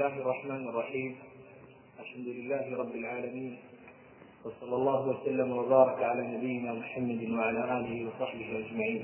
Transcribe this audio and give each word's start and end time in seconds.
الله 0.00 0.18
الرحمن 0.18 0.68
الرحيم. 0.68 1.16
الحمد 2.00 2.26
لله 2.26 2.78
رب 2.78 2.94
العالمين. 2.94 3.56
وصلى 4.44 4.76
الله 4.76 5.08
وسلم 5.08 5.52
وبارك 5.52 6.02
على 6.02 6.22
نبينا 6.36 6.72
محمد 6.72 7.30
وعلى 7.30 7.60
آله 7.78 8.06
وصحبه 8.08 8.64
أجمعين. 8.64 9.02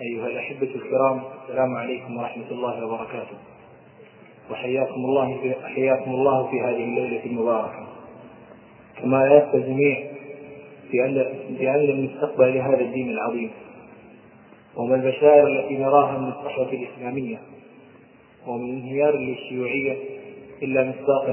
أيها 0.00 0.26
الأحبة 0.26 0.70
الكرام 0.74 1.22
السلام 1.42 1.76
عليكم 1.76 2.16
ورحمة 2.16 2.50
الله 2.50 2.86
وبركاته. 2.86 3.38
وحياكم 4.50 4.94
الله 4.94 5.38
في 5.40 5.54
حياكم 5.74 6.10
الله 6.10 6.50
في 6.50 6.60
هذه 6.60 6.84
الليلة 6.84 7.24
المباركة. 7.26 7.86
كما 8.98 9.26
يأتي 9.26 9.56
الجميع 9.56 10.10
بأن 10.92 11.14
بأن 11.58 11.84
المستقبل 11.90 12.54
لهذا 12.54 12.80
الدين 12.80 13.10
العظيم. 13.10 13.50
وما 14.76 14.94
البشائر 14.94 15.46
التي 15.46 15.76
نراها 15.76 16.18
من 16.18 16.28
الصحوة 16.28 16.72
الإسلامية. 16.72 17.57
ومن 18.46 18.70
انهيار 18.70 19.16
للشيوعية 19.16 19.96
إلا 20.62 20.84
مصداقا 20.84 21.30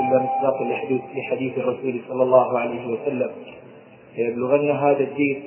إلا 0.00 0.18
مصداقا 0.22 0.64
لحديث 0.64 1.00
لحديث 1.16 1.58
الرسول 1.58 2.00
صلى 2.08 2.22
الله 2.22 2.58
عليه 2.58 2.86
وسلم. 2.86 3.30
ليبلغن 4.18 4.70
هذا 4.70 5.00
الدين 5.00 5.42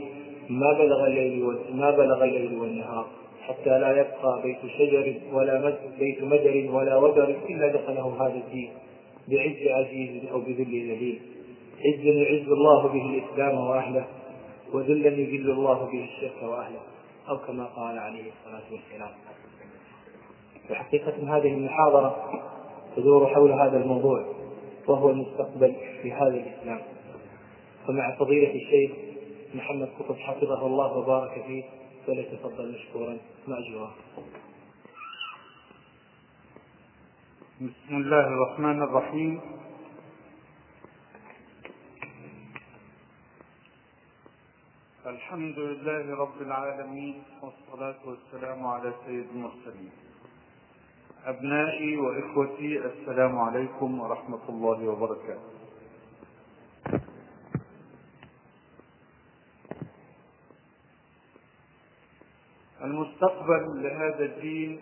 ما 0.50 0.74
بلغ 0.74 1.06
الليل 1.08 1.56
ما 1.74 1.92
بلغ 1.92 2.24
الليل 2.24 2.54
والنهار 2.60 3.06
حتى 3.48 3.80
لا 3.80 3.92
يبقى 3.92 4.42
بيت 4.44 4.58
شجر 4.78 5.14
ولا 5.34 5.76
بيت 6.00 6.24
مدر 6.24 6.70
ولا 6.72 6.96
ودر 6.98 7.36
إلا 7.50 7.68
دخله 7.68 8.16
هذا 8.20 8.36
الدين 8.48 8.70
بعز 9.28 9.68
عزيز 9.68 10.26
أو 10.32 10.40
بذل 10.40 10.64
ذليل 10.92 11.20
عزا 11.86 12.10
يعز 12.10 12.48
الله 12.50 12.88
به 12.88 13.06
الإسلام 13.06 13.58
وأهله 13.58 14.06
وذلا 14.74 15.08
يذل 15.10 15.52
الله 15.52 15.90
به 15.92 16.04
الشرك 16.04 16.44
وأهله 16.44 16.82
أو 17.30 17.38
كما 17.38 17.66
قال 17.66 18.00
عليه 18.00 18.24
الصلاة 18.32 18.68
والسلام. 18.72 19.12
وحقيقة 20.70 21.38
هذه 21.38 21.54
المحاضرة 21.54 22.42
تدور 22.96 23.28
حول 23.28 23.52
هذا 23.52 23.78
الموضوع 23.78 24.34
وهو 24.88 25.10
المستقبل 25.10 25.76
في 26.02 26.12
هذا 26.12 26.28
الإسلام. 26.28 26.82
فمع 27.88 28.16
فضيلة 28.16 28.56
الشيخ 28.56 28.92
محمد 29.56 29.90
قطب 30.00 30.16
حفظه 30.16 30.68
الله 30.68 30.98
وبارك 30.98 31.44
فيه 31.48 31.64
فليتفضل 32.08 32.74
مشكورا 32.74 33.18
مأجورا 33.48 33.92
بسم 37.62 37.96
الله 37.96 38.28
الرحمن 38.28 38.82
الرحيم. 38.82 39.42
الحمد 45.06 45.60
لله 45.60 46.16
رب 46.16 46.42
العالمين 46.42 47.24
والصلاة 47.42 47.96
والسلام 48.06 48.68
على 48.68 48.94
سيد 49.06 49.26
المرسلين. 49.36 49.92
أبنائي 51.26 51.98
وإخوتي 51.98 52.86
السلام 52.86 53.40
عليكم 53.40 54.00
ورحمة 54.00 54.50
الله 54.50 54.88
وبركاته. 54.88 55.54
المستقبل 62.84 63.84
لهذا 63.84 64.26
الدين 64.26 64.80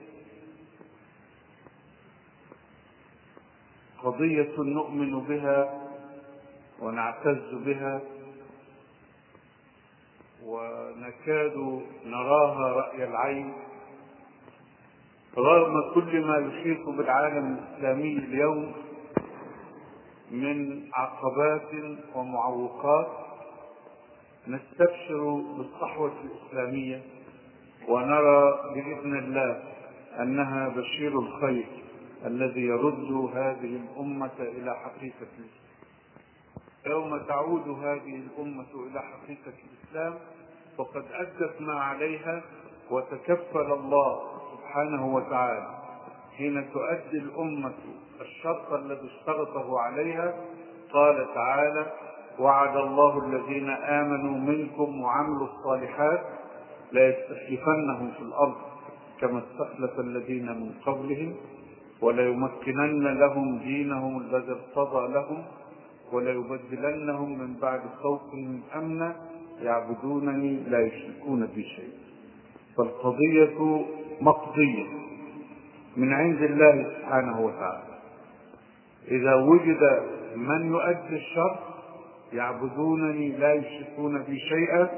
قضية 4.04 4.56
نؤمن 4.58 5.20
بها 5.20 5.88
ونعتز 6.80 7.54
بها 7.54 8.02
ونكاد 10.46 11.82
نراها 12.06 12.68
رأي 12.74 13.04
العين. 13.04 13.54
رغم 15.38 15.94
كل 15.94 16.26
ما 16.26 16.38
يحيط 16.38 16.90
بالعالم 16.90 17.58
الإسلامي 17.58 18.18
اليوم 18.18 18.74
من 20.32 20.82
عقبات 20.94 21.70
ومعوقات 22.16 23.08
نستبشر 24.48 25.42
بالصحوة 25.58 26.12
الإسلامية 26.24 27.02
ونرى 27.88 28.54
بإذن 28.74 29.20
الله 29.20 29.64
أنها 30.20 30.68
بشير 30.70 31.20
الخير 31.20 31.68
الذي 32.26 32.62
يرد 32.62 33.12
هذه 33.34 33.80
الأمة 33.84 34.32
إلى 34.40 34.76
حقيقة 34.76 35.28
الإسلام. 35.40 35.62
يوم 36.86 37.18
تعود 37.18 37.70
هذه 37.70 38.16
الأمة 38.16 38.88
إلى 38.92 39.02
حقيقة 39.02 39.54
الإسلام 39.72 40.14
فقد 40.78 41.06
أدت 41.12 41.62
ما 41.62 41.74
عليها 41.74 42.42
وتكفل 42.92 43.72
الله 43.72 44.41
سبحانه 44.72 45.16
وتعالى 45.16 45.68
حين 46.38 46.66
تؤدي 46.74 47.18
الأمة 47.18 47.74
الشرط 48.22 48.74
الذي 48.74 49.08
اشترطه 49.08 49.80
عليها 49.80 50.34
قال 50.94 51.28
تعالى 51.36 51.92
وعد 52.40 52.76
الله 52.78 53.26
الذين 53.26 53.70
آمنوا 53.70 54.38
منكم 54.38 55.02
وعملوا 55.02 55.48
الصالحات 55.48 56.22
ليستخلفنهم 56.92 58.12
في 58.12 58.22
الأرض 58.22 58.56
كما 59.22 59.42
استخلف 59.44 60.00
الذين 60.00 60.46
من 60.46 60.72
قبلهم 60.86 61.36
وليمكنن 62.02 63.20
لهم 63.20 63.58
دينهم 63.58 64.22
الذي 64.22 64.52
ارتضى 64.52 65.14
لهم 65.14 65.44
وليبدلنهم 66.14 67.40
من 67.40 67.54
بعد 67.62 67.82
خوفهم 68.04 68.62
امنا 68.76 69.16
يعبدونني 69.62 70.64
لا 70.64 70.80
يشركون 70.80 71.46
بي 71.46 71.64
شيئا. 71.64 72.11
فالقضية 72.78 73.86
مقضية 74.22 74.86
من 75.98 76.14
عند 76.14 76.42
الله 76.42 76.84
سبحانه 77.00 77.42
وتعالى. 77.42 77.92
إذا 79.12 79.36
وجد 79.36 80.04
من 80.36 80.66
يؤدي 80.66 81.16
الشر 81.16 81.60
يعبدونني 82.34 83.30
لا 83.38 83.54
يشركون 83.54 84.24
بي 84.24 84.40
شيئا 84.40 84.90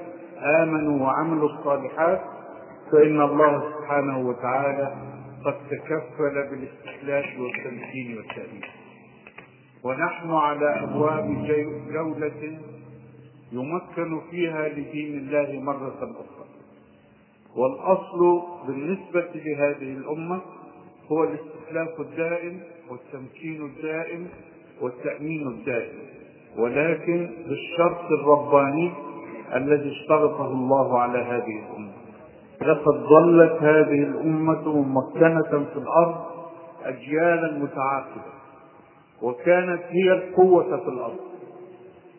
آمنوا 0.64 1.06
وعملوا 1.06 1.50
الصالحات 1.50 2.22
فإن 2.92 3.22
الله 3.22 3.72
سبحانه 3.72 4.28
وتعالى 4.28 4.96
قد 5.46 5.56
تكفل 5.72 6.34
بالاستخلاف 6.50 7.26
والتمكين 7.40 8.18
والتأليف 8.18 8.66
ونحن 9.84 10.32
على 10.32 10.84
أبواب 10.84 11.48
جولة 11.94 12.60
يمكن 13.52 14.22
فيها 14.32 14.70
لدين 14.70 15.18
الله 15.18 15.60
مرة 15.64 15.98
أخرى. 16.04 16.43
والأصل 17.58 18.42
بالنسبة 18.68 19.26
لهذه 19.36 19.98
الأمة 19.98 20.42
هو 21.12 21.24
الاستخلاف 21.24 22.00
الدائم 22.00 22.60
والتمكين 22.90 23.66
الدائم 23.66 24.28
والتأمين 24.82 25.48
الدائم. 25.48 26.00
ولكن 26.58 27.30
بالشرط 27.48 28.12
الرباني 28.12 28.92
الذي 29.56 29.92
اشترطه 29.92 30.48
الله 30.48 31.00
على 31.00 31.20
هذه 31.20 31.64
الأمة. 31.66 31.92
لقد 32.62 32.94
ظلت 32.94 33.62
هذه 33.62 34.04
الأمة 34.04 34.82
ممكنة 34.82 35.66
في 35.74 35.78
الأرض 35.78 36.16
أجيالا 36.84 37.60
متعاقبة. 37.60 38.34
وكانت 39.22 39.82
هي 39.90 40.12
القوة 40.12 40.78
في 40.78 40.88
الأرض. 40.90 41.20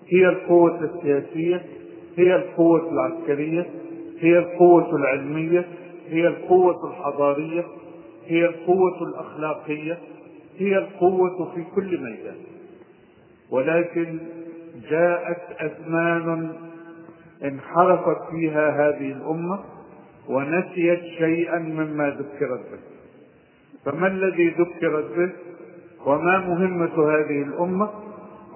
هي 0.09 0.29
القوة 0.29 0.81
السياسية 0.81 1.67
هي 2.17 2.37
القوة 2.37 2.93
العسكرية 2.93 3.67
هي 4.21 4.39
القوة 4.39 4.97
العلمية 4.97 5.65
هي 6.09 6.27
القوة 6.29 6.91
الحضارية 6.91 7.65
هي 8.27 8.45
القوة 8.45 9.03
الأخلاقية 9.03 9.99
هي 10.59 10.79
القوة 10.79 11.53
في 11.55 11.65
كل 11.75 12.01
ميدان. 12.03 12.37
ولكن 13.51 14.19
جاءت 14.91 15.43
أزمان 15.61 16.53
انحرفت 17.45 18.31
فيها 18.31 18.71
هذه 18.71 19.13
الأمة 19.13 19.61
ونسيت 20.29 21.01
شيئا 21.19 21.59
مما 21.59 22.11
ذكرت 22.11 22.61
به. 22.73 22.79
فما 23.85 24.07
الذي 24.07 24.49
ذكرت 24.49 25.17
به؟ 25.17 25.33
وما 26.07 26.39
مهمة 26.39 27.11
هذه 27.11 27.43
الأمة؟ 27.43 27.91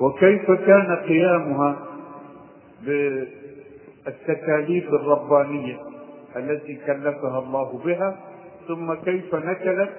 وكيف 0.01 0.51
كان 0.51 0.97
قيامها؟ 0.97 1.77
بالتكاليف 4.09 4.89
الربانية 4.89 5.77
التي 6.37 6.75
كلفها 6.87 7.39
الله 7.39 7.81
بها 7.85 8.17
ثم 8.69 8.95
كيف 8.95 9.35
نكلت 9.35 9.91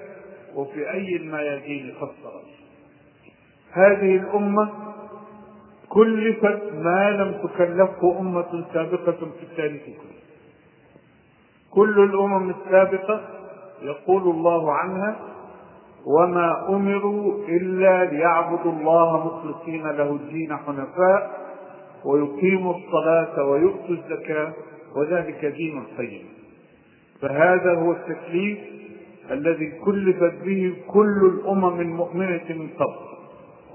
وفي 0.54 0.90
أي 0.90 1.16
الميادين 1.16 1.94
فصلت 2.00 2.50
هذه 3.72 4.16
الأمة 4.16 4.68
كلفت 5.88 6.62
ما 6.74 7.10
لم 7.10 7.48
تكلفه 7.48 8.18
أمة 8.20 8.64
سابقة 8.74 9.12
في 9.12 9.42
التاريخ 9.42 9.82
كله. 9.84 10.20
كل 11.70 12.04
الأمم 12.04 12.50
السابقة 12.50 13.20
يقول 13.82 14.22
الله 14.22 14.72
عنها 14.72 15.16
وما 16.06 16.68
أمروا 16.68 17.44
إلا 17.48 18.04
ليعبدوا 18.04 18.72
الله 18.72 19.26
مخلصين 19.26 19.86
له 19.86 20.10
الدين 20.12 20.56
حنفاء 20.56 21.49
ويقيموا 22.04 22.74
الصلاة 22.74 23.44
ويؤتوا 23.44 23.94
الزكاة 23.94 24.52
وذلك 24.96 25.44
دين 25.44 25.78
القيم. 25.78 26.24
فهذا 27.20 27.74
هو 27.74 27.92
التكليف 27.92 28.58
الذي 29.30 29.72
كلفت 29.84 30.34
به 30.44 30.74
كل 30.88 31.32
الأمم 31.34 31.80
المؤمنة 31.80 32.44
من 32.50 32.68
قبل. 32.78 33.10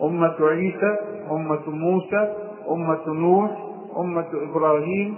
أمة 0.02 0.36
عيسى 0.42 0.98
أمة 1.32 1.70
موسى 1.70 2.34
أمة 2.70 3.08
نوح 3.08 3.52
أمة 3.98 4.28
إبراهيم 4.34 5.16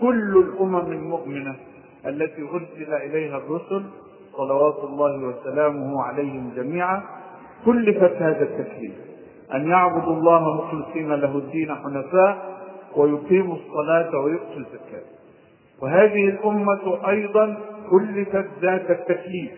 كل 0.00 0.36
الأمم 0.36 0.92
المؤمنة 0.92 1.56
التي 2.06 2.42
أرسل 2.42 2.92
إليها 2.94 3.36
الرسل 3.36 3.84
صلوات 4.36 4.84
الله 4.84 5.24
وسلامه 5.24 6.02
عليهم 6.02 6.52
جميعا 6.56 7.02
كلفت 7.64 8.22
هذا 8.22 8.42
التكليف. 8.42 8.92
أن 9.54 9.68
يعبدوا 9.70 10.12
الله 10.12 10.54
مخلصين 10.54 11.12
له 11.12 11.38
الدين 11.38 11.74
حنفاء 11.74 12.60
ويقيموا 12.96 13.56
الصلاة 13.56 14.18
ويؤتوا 14.18 14.56
الزكاة. 14.56 15.02
وهذه 15.82 16.28
الأمة 16.28 17.08
أيضا 17.08 17.56
كلفت 17.90 18.46
ذات 18.62 18.90
التكليف 18.90 19.50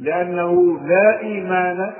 لأنه 0.00 0.80
لا 0.80 1.20
إيمان 1.20 1.92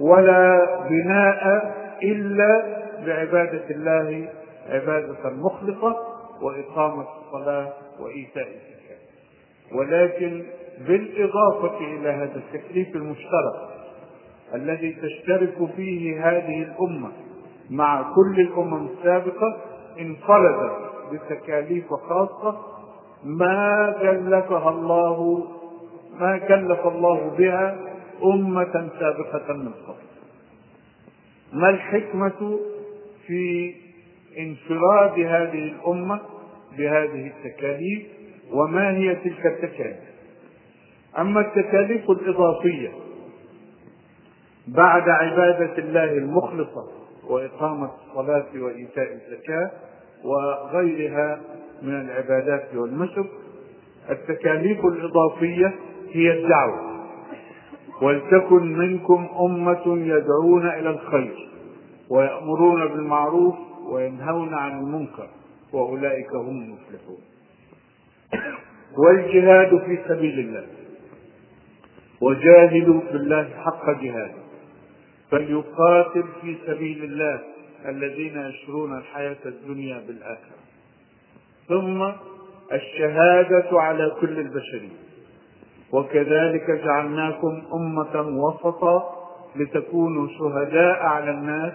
ولا 0.00 0.66
بناء 0.88 1.74
إلا 2.02 2.62
بعبادة 3.06 3.70
الله 3.70 4.28
عبادة 4.68 5.30
مخلصة 5.30 5.96
وإقامة 6.42 7.06
الصلاة 7.26 7.72
وإيتاء 8.00 8.48
الزكاة. 8.48 8.98
ولكن 9.72 10.42
بالإضافة 10.88 11.78
إلى 11.78 12.08
هذا 12.08 12.36
التكليف 12.54 12.96
المشترك 12.96 13.73
الذي 14.54 14.92
تشترك 15.02 15.70
فيه 15.76 16.28
هذه 16.28 16.62
الأمة 16.62 17.12
مع 17.70 18.14
كل 18.14 18.40
الأمم 18.40 18.86
السابقة 18.88 19.56
انفرد 20.00 20.70
بتكاليف 21.12 21.86
خاصة 21.94 22.58
ما 23.24 23.94
كلفها 24.02 24.70
الله 24.70 25.44
ما 26.20 26.38
كلف 26.38 26.86
الله 26.86 27.34
بها 27.38 27.76
أمة 28.24 28.90
سابقة 29.00 29.52
من 29.52 29.72
قبل. 29.72 30.04
ما 31.52 31.70
الحكمة 31.70 32.58
في 33.26 33.74
انفراد 34.38 35.12
هذه 35.20 35.72
الأمة 35.72 36.20
بهذه 36.78 37.26
التكاليف 37.36 38.02
وما 38.52 38.90
هي 38.90 39.14
تلك 39.14 39.46
التكاليف؟ 39.46 39.96
أما 41.18 41.40
التكاليف 41.40 42.10
الإضافية 42.10 42.92
بعد 44.68 45.08
عبادة 45.08 45.78
الله 45.78 46.12
المخلصة 46.12 46.84
وإقامة 47.28 47.90
الصلاة 48.10 48.46
وإيتاء 48.56 49.12
الزكاة 49.12 49.70
وغيرها 50.24 51.40
من 51.82 52.00
العبادات 52.00 52.74
والنسك 52.74 53.26
التكاليف 54.10 54.84
الإضافية 54.84 55.74
هي 56.12 56.32
الدعوة. 56.32 56.94
ولتكن 58.02 58.78
منكم 58.78 59.28
أمة 59.40 59.82
يدعون 59.86 60.66
إلى 60.66 60.90
الخير 60.90 61.48
ويأمرون 62.10 62.88
بالمعروف 62.88 63.54
وينهون 63.90 64.54
عن 64.54 64.78
المنكر 64.78 65.28
وأولئك 65.72 66.34
هم 66.34 66.62
المفلحون. 66.62 67.18
والجهاد 68.98 69.78
في 69.86 69.98
سبيل 70.08 70.38
الله 70.38 70.66
وجاهدوا 72.20 73.00
في 73.00 73.16
الله 73.16 73.48
حق 73.64 73.90
جهاده. 74.02 74.43
فليقاتل 75.34 76.24
في 76.40 76.56
سبيل 76.66 77.04
الله 77.04 77.40
الذين 77.86 78.38
يشرون 78.38 78.98
الحياة 78.98 79.36
الدنيا 79.46 80.02
بالآخرة. 80.06 80.58
ثم 81.68 82.10
الشهادة 82.72 83.80
على 83.80 84.12
كل 84.20 84.38
البشرية. 84.38 85.04
وكذلك 85.92 86.70
جعلناكم 86.84 87.62
أمة 87.74 88.20
وسطا 88.20 89.14
لتكونوا 89.56 90.28
شهداء 90.38 91.02
على 91.02 91.30
الناس 91.30 91.72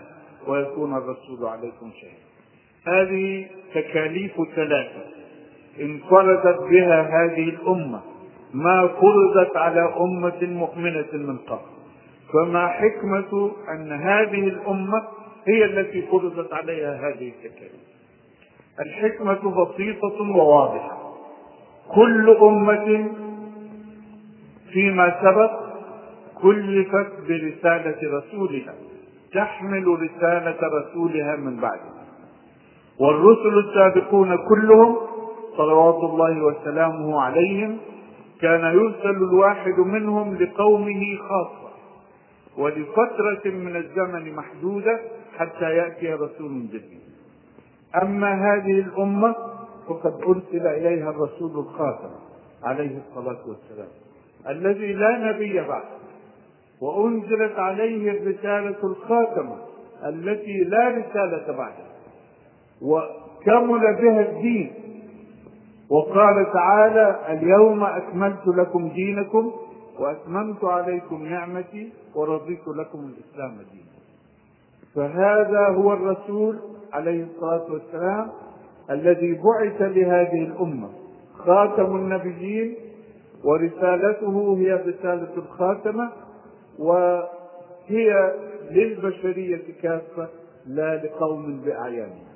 ويكون 0.47 0.97
الرسول 0.97 1.45
عليكم 1.45 1.91
شهيدا. 2.01 2.29
هذه 2.88 3.47
تكاليف 3.73 4.33
ثلاثة. 4.56 5.03
انفردت 5.79 6.59
بها 6.61 7.01
هذه 7.01 7.50
الأمة. 7.50 8.01
ما 8.53 8.88
فرضت 8.88 9.57
على 9.57 9.94
أمة 9.97 10.39
مؤمنة 10.41 11.13
من 11.13 11.38
قبل. 11.38 11.79
فما 12.34 12.68
حكمة 12.68 13.52
أن 13.70 13.92
هذه 13.92 14.48
الأمة 14.48 15.04
هي 15.48 15.66
التي 15.66 16.02
فرضت 16.02 16.54
عليها 16.54 16.96
هذه 16.96 17.30
التكاليف 17.30 17.90
الحكمة 18.80 19.66
بسيطة 19.66 20.22
وواضحة. 20.36 20.98
كل 21.96 22.38
أمة 22.42 23.12
فيما 24.74 25.16
سبق 25.22 25.52
كلفت 26.42 27.12
برسالة 27.28 28.18
رسولها 28.18 28.74
تحمل 29.34 29.88
رسالة 29.88 30.58
رسولها 30.80 31.36
من 31.36 31.56
بعده 31.56 32.00
والرسل 33.00 33.58
السابقون 33.70 34.38
كلهم 34.50 34.98
صلوات 35.58 36.04
الله 36.04 36.44
وسلامه 36.44 37.22
عليهم 37.22 37.78
كان 38.42 38.62
يرسل 38.62 39.18
الواحد 39.24 39.80
منهم 39.80 40.36
لقومه 40.36 41.18
خاصة. 41.30 41.69
ولفترة 42.57 43.51
من 43.51 43.75
الزمن 43.75 44.36
محدودة 44.36 45.00
حتى 45.38 45.66
يأتي 45.75 46.13
رسول 46.13 46.68
جديد. 46.68 47.00
أما 48.04 48.34
هذه 48.34 48.80
الأمة 48.80 49.36
فقد 49.88 50.13
أرسل 50.28 50.68
إليها 50.68 51.10
الرسول 51.10 51.60
الخاتم 51.60 52.10
عليه 52.63 52.98
الصلاة 52.98 53.38
والسلام 53.48 53.88
الذي 54.50 54.94
لا 54.94 55.31
نبي 55.31 55.62
بعده 55.62 56.00
وأنزلت 56.81 57.60
عليه 57.60 58.12
الرسالة 58.12 58.75
الخاتمة 58.84 59.56
التي 60.06 60.63
لا 60.63 60.88
رسالة 60.88 61.48
بعدها 61.57 61.90
وكمل 62.81 63.80
بها 64.02 64.22
الدين. 64.22 64.72
وقال 65.90 66.52
تعالى 66.54 67.19
اليوم 67.30 67.84
أكملت 67.84 68.48
لكم 68.48 68.90
دينكم 68.90 69.52
وأتممت 70.00 70.63
عليكم 70.63 71.24
نعمتي 71.25 71.90
ورضيت 72.16 72.68
لكم 72.68 73.00
الإسلام 73.00 73.57
دينا. 73.72 74.00
فهذا 74.96 75.68
هو 75.68 75.94
الرسول 75.94 76.60
عليه 76.94 77.24
الصلاة 77.24 77.72
والسلام 77.72 78.30
الذي 78.90 79.34
بعث 79.34 79.81
لهذه 79.81 80.44
الأمة. 80.44 80.90
خاتم 81.38 81.96
النبيين 81.96 82.75
ورسالته 83.44 84.57
هي 84.57 84.74
الرسالة 84.74 85.33
الخاتمة 85.38 86.09
وهي 86.80 88.33
للبشرية 88.71 89.62
كافة 89.81 90.28
لا 90.68 90.95
لقوم 91.06 91.62
بأعيانهم 91.66 92.30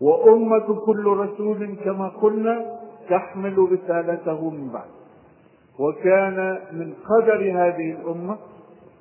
وأمة 0.00 0.80
كل 0.86 1.06
رسول 1.06 1.76
كما 1.84 2.08
قلنا 2.08 2.78
تحمل 3.10 3.58
رسالته 3.72 4.50
من 4.50 4.68
بعد. 4.68 4.88
وكان 5.78 6.58
من 6.72 6.94
قدر 6.94 7.40
هذه 7.40 7.92
الأمة 8.00 8.38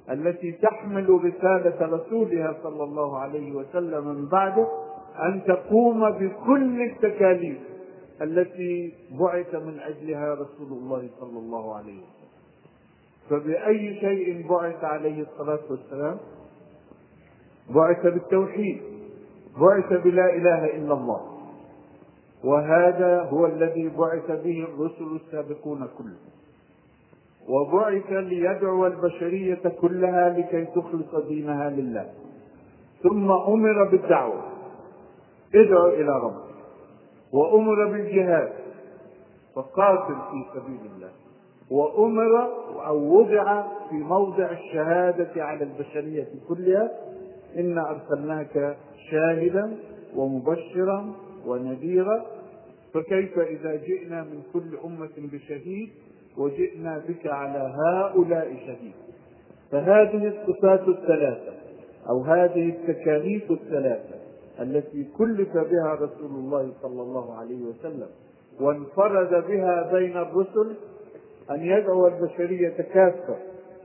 التي 0.09 0.51
تحمل 0.51 1.09
رسالة 1.09 1.95
رسولها 1.95 2.57
صلى 2.63 2.83
الله 2.83 3.19
عليه 3.19 3.51
وسلم 3.51 4.07
من 4.07 4.25
بعده 4.29 4.67
أن 5.19 5.43
تقوم 5.47 6.09
بكل 6.09 6.81
التكاليف 6.81 7.57
التي 8.21 8.93
بعث 9.19 9.55
من 9.55 9.79
أجلها 9.79 10.33
رسول 10.33 10.67
الله 10.71 11.09
صلى 11.19 11.39
الله 11.39 11.75
عليه 11.75 11.97
وسلم. 11.97 12.25
فبأي 13.29 13.99
شيء 13.99 14.47
بعث 14.49 14.83
عليه 14.83 15.21
الصلاة 15.21 15.59
والسلام؟ 15.69 16.17
بعث 17.69 18.03
بالتوحيد 18.03 18.81
بعث 19.57 19.93
بلا 20.03 20.35
إله 20.35 20.65
إلا 20.65 20.93
الله. 20.93 21.21
وهذا 22.43 23.21
هو 23.21 23.45
الذي 23.45 23.89
بعث 23.97 24.31
به 24.31 24.67
الرسل 24.69 25.19
السابقون 25.25 25.87
كلهم. 25.97 26.35
وبعث 27.49 28.11
ليدعو 28.11 28.85
البشرية 28.85 29.61
كلها 29.81 30.29
لكي 30.29 30.65
تخلص 30.65 31.25
دينها 31.27 31.69
لله. 31.69 32.09
ثم 33.03 33.31
أمر 33.31 33.83
بالدعوة. 33.91 34.43
ادعو 35.55 35.87
إلى 35.87 36.19
ربك. 36.23 36.55
وأمر 37.33 37.91
بالجهاد. 37.91 38.53
فقاتل 39.55 40.15
في 40.15 40.59
سبيل 40.59 40.91
الله. 40.95 41.09
وأمر 41.71 42.49
أو 42.87 43.19
وضع 43.19 43.63
في 43.89 43.95
موضع 43.95 44.51
الشهادة 44.51 45.43
على 45.43 45.63
البشرية 45.63 46.27
كلها. 46.49 46.91
إنا 47.57 47.89
أرسلناك 47.89 48.77
شاهدا 49.11 49.77
ومبشرا 50.15 51.13
ونذيرا. 51.45 52.25
فكيف 52.93 53.39
إذا 53.39 53.75
جئنا 53.75 54.23
من 54.23 54.43
كل 54.53 54.77
أمة 54.85 55.29
بشهيد 55.31 55.89
وجئنا 56.37 57.01
بك 57.07 57.27
على 57.27 57.73
هؤلاء 57.85 58.55
شهيد 58.65 58.93
فهذه 59.71 60.27
الصفات 60.27 60.87
الثلاثة 60.87 61.53
أو 62.09 62.21
هذه 62.21 62.69
التكاليف 62.69 63.51
الثلاثة 63.51 64.15
التي 64.59 65.07
كلف 65.17 65.57
بها 65.57 65.93
رسول 65.93 66.31
الله 66.31 66.71
صلى 66.81 67.01
الله 67.01 67.33
عليه 67.33 67.63
وسلم 67.63 68.07
وانفرد 68.61 69.47
بها 69.47 69.91
بين 69.93 70.17
الرسل 70.17 70.75
أن 71.51 71.61
يدعو 71.61 72.07
البشرية 72.07 72.77
كافة 72.93 73.35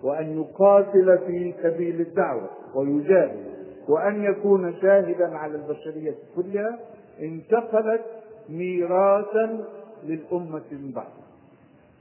وأن 0.03 0.41
يقاتل 0.41 1.19
في 1.27 1.55
سبيل 1.63 2.01
الدعوة 2.01 2.49
ويجاهد 2.75 3.45
وأن 3.89 4.25
يكون 4.25 4.75
شاهدا 4.83 5.37
على 5.37 5.55
البشرية 5.55 6.15
كلها 6.37 6.79
انتقلت 7.21 8.03
ميراثا 8.49 9.65
للأمة 10.05 10.63
من 10.73 10.93
بعده 10.95 11.20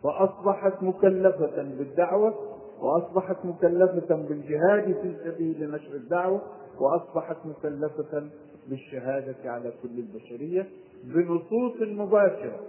فأصبحت 0.03 0.84
مكلفة 0.84 1.63
بالدعوة 1.77 2.34
وأصبحت 2.82 3.38
مكلفة 3.46 4.15
بالجهاد 4.15 4.84
في 5.01 5.15
سبيل 5.24 5.72
نشر 5.72 5.96
الدعوة 5.96 6.41
وأصبحت 6.79 7.38
مكلفة 7.46 8.24
بالشهادة 8.70 9.36
على 9.46 9.72
كل 9.84 9.89
البشرية 10.00 10.68
بنصوص 11.03 11.74
مباشرة 11.82 12.60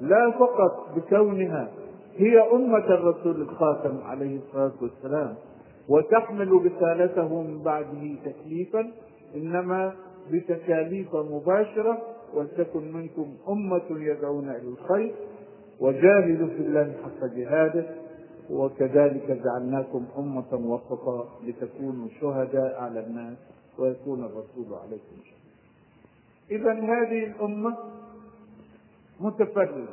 لا 0.00 0.30
فقط 0.30 0.88
بكونها 0.96 1.68
هي 2.16 2.40
أمة 2.52 2.86
الرسول 2.86 3.42
الخاتم 3.42 3.98
عليه 4.04 4.38
الصلاة 4.38 4.72
والسلام 4.82 5.34
وتحمل 5.88 6.52
رسالته 6.52 7.42
من 7.42 7.62
بعده 7.62 8.14
تكليفا 8.24 8.90
إنما 9.34 9.92
بتكاليف 10.30 11.14
مباشرة 11.16 11.98
ولتكن 12.34 12.92
منكم 12.92 13.26
أمة 13.48 13.82
يدعون 13.90 14.48
إلى 14.48 14.68
الخير 14.68 15.14
وجاهدوا 15.80 16.46
في 16.46 16.60
الله 16.62 16.92
حق 17.04 17.26
جهاده 17.36 17.84
وكذلك 18.50 19.40
جعلناكم 19.44 20.04
أمة 20.18 20.52
وسطا 20.52 21.24
لتكونوا 21.46 22.08
شهداء 22.20 22.80
على 22.82 23.00
الناس 23.06 23.36
ويكون 23.78 24.24
الرسول 24.24 24.78
عليكم 24.84 25.16
شهيدا. 25.24 25.44
إذا 26.50 26.72
هذه 26.72 27.24
الأمة 27.24 27.76
متفردة 29.20 29.84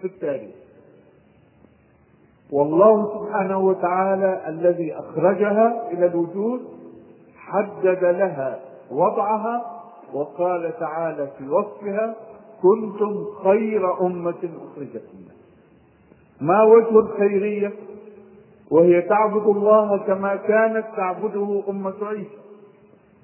في 0.00 0.04
التاريخ 0.06 0.54
والله 2.52 3.14
سبحانه 3.14 3.58
وتعالى 3.58 4.48
الذي 4.48 4.94
أخرجها 4.94 5.90
إلى 5.92 6.06
الوجود 6.06 6.60
حدد 7.36 8.04
لها 8.04 8.60
وضعها 8.90 9.82
وقال 10.12 10.72
تعالى 10.80 11.28
في 11.38 11.48
وصفها 11.48 12.14
كنتم 12.62 13.24
خير 13.44 14.00
أمة 14.06 14.30
أخرجت 14.64 15.04
الناس 15.14 15.38
ما 16.40 16.62
وجه 16.62 16.98
الخيرية؟ 16.98 17.72
وهي 18.70 19.02
تعبد 19.02 19.46
الله 19.46 19.98
كما 19.98 20.36
كانت 20.36 20.86
تعبده 20.96 21.62
أمة 21.68 21.94
عيسى 22.02 22.38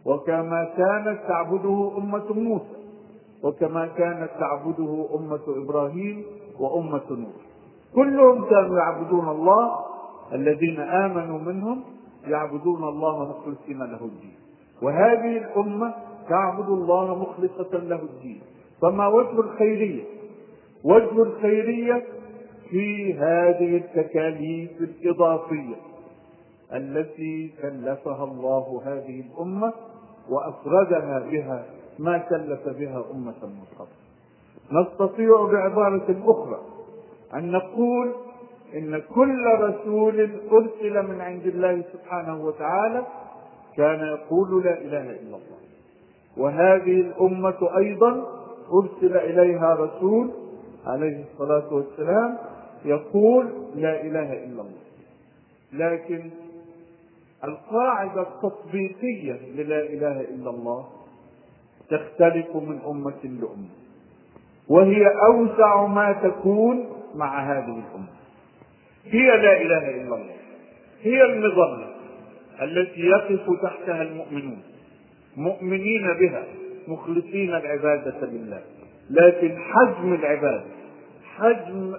وكما 0.07 0.65
كانت 0.77 1.19
تعبده 1.29 1.93
أمة 1.99 2.33
موسى 2.33 2.77
وكما 3.43 3.87
كانت 3.87 4.31
تعبده 4.41 5.07
أمة 5.15 5.41
إبراهيم 5.49 6.25
وأمة 6.61 7.03
نوح. 7.11 7.37
كلهم 7.95 8.45
كانوا 8.45 8.79
يعبدون 8.79 9.29
الله 9.29 9.71
الذين 10.33 10.81
آمنوا 10.81 11.39
منهم 11.39 11.85
يعبدون 12.27 12.85
الله 12.85 13.29
مخلصين 13.29 13.79
له 13.79 14.05
الدين. 14.05 14.35
وهذه 14.83 15.39
الأمة 15.39 15.95
تعبد 16.29 16.69
الله 16.69 17.15
مخلصة 17.19 17.79
له 17.79 18.03
الدين. 18.03 18.41
فما 18.85 19.07
وجه 19.07 19.41
الخيرية؟ 19.41 20.05
وجه 20.85 21.23
الخيرية 21.23 22.03
في 22.71 23.15
هذه 23.15 23.77
التكاليف 23.77 24.71
الإضافية 24.81 25.75
التي 26.73 27.53
كلفها 27.63 28.25
الله 28.25 28.83
هذه 28.87 29.21
الأمة 29.21 29.73
وأفردها 30.31 31.19
بها 31.31 31.65
ما 31.99 32.19
كلف 32.19 32.69
بها 32.69 33.05
أمة 33.15 33.35
من 33.43 33.65
قبل. 33.79 33.95
نستطيع 34.73 35.47
بعبارة 35.53 36.17
أخرى 36.27 36.61
أن 37.35 37.51
نقول 37.51 38.13
إن 38.75 39.03
كل 39.15 39.45
رسول 39.47 40.31
أرسل 40.53 41.03
من 41.09 41.21
عند 41.21 41.47
الله 41.47 41.83
سبحانه 41.93 42.45
وتعالى 42.45 43.07
كان 43.77 44.01
يقول 44.01 44.65
لا 44.65 44.79
إله 44.81 45.11
إلا 45.11 45.37
الله. 45.37 45.59
وهذه 46.37 47.01
الأمة 47.01 47.77
أيضا 47.77 48.25
أرسل 48.73 49.17
إليها 49.17 49.75
رسول 49.75 50.31
عليه 50.87 51.25
الصلاة 51.33 51.75
والسلام 51.75 52.39
يقول 52.85 53.47
لا 53.77 54.03
إله 54.03 54.33
إلا 54.33 54.63
الله. 54.63 54.85
لكن 55.73 56.31
القاعدة 57.45 58.23
التطبيقية 58.23 59.39
للا 59.55 59.81
إله 59.81 60.21
إلا 60.21 60.51
الله 60.51 60.87
تختلف 61.91 62.57
من 62.57 62.79
أمة 62.87 63.21
لأمة 63.25 63.69
وهي 64.69 65.07
أوسع 65.27 65.87
ما 65.87 66.13
تكون 66.13 66.87
مع 67.15 67.41
هذه 67.53 67.83
الأمة. 67.89 68.09
هي 69.05 69.27
لا 69.27 69.63
إله 69.63 69.91
إلا 69.91 70.15
الله 70.15 70.35
هي 71.03 71.23
المظلة 71.25 71.95
التي 72.63 73.01
يقف 73.01 73.63
تحتها 73.63 74.03
المؤمنون 74.03 74.63
مؤمنين 75.37 76.03
بها. 76.21 76.45
مخلصين 76.89 77.49
العبادة 77.55 78.27
لله. 78.27 78.61
لكن 79.11 79.59
حجم 79.59 80.15
العبادة 80.15 80.65
حجم 81.25 81.95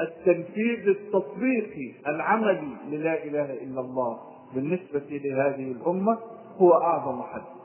التنفيذ 0.00 0.88
التطبيقي 0.88 1.92
العملي 2.06 2.68
للا 2.90 3.24
إله 3.24 3.52
إلا 3.52 3.80
الله 3.80 4.18
بالنسبة 4.54 5.02
لهذه 5.10 5.72
الأمة 5.72 6.18
هو 6.58 6.72
أعظم 6.72 7.22
حجم. 7.22 7.60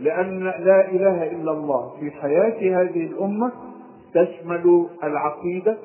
لأن 0.00 0.44
لا 0.44 0.88
إله 0.90 1.30
إلا 1.32 1.52
الله 1.52 1.96
في 2.00 2.10
حياة 2.10 2.82
هذه 2.82 3.06
الأمة 3.06 3.52
تشمل 4.14 4.86
العقيدة 5.04 5.76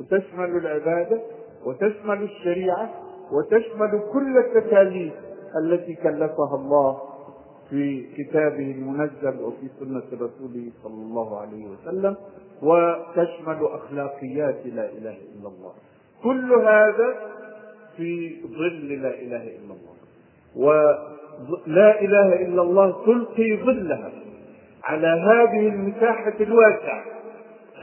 وتشمل 0.00 0.56
العبادة 0.56 1.20
وتشمل 1.66 2.22
الشريعة 2.22 2.90
وتشمل 3.32 4.02
كل 4.12 4.38
التكاليف 4.38 5.12
التي 5.64 5.94
كلفها 5.94 6.54
الله 6.54 6.98
في 7.70 8.06
كتابه 8.16 8.70
المنزل 8.70 9.40
وفي 9.42 9.68
سنة 9.80 10.02
رسوله 10.12 10.70
صلى 10.82 11.02
الله 11.02 11.40
عليه 11.40 11.64
وسلم 11.66 12.16
وتشمل 12.62 13.58
أخلاقيات 13.62 14.66
لا 14.66 14.90
إله 14.90 15.16
إلا 15.34 15.48
الله. 15.48 15.72
كل 16.22 16.52
هذا 16.52 17.14
في 17.96 18.36
ظل 18.46 18.88
لا 19.02 19.14
إله 19.14 19.42
إلا 19.42 19.74
الله. 19.74 19.94
ولا 20.56 22.00
إله 22.00 22.42
إلا 22.46 22.62
الله 22.62 23.04
تلقي 23.04 23.56
ظلها 23.56 24.12
على 24.84 25.06
هذه 25.06 25.68
المساحة 25.68 26.34
الواسعة 26.40 27.04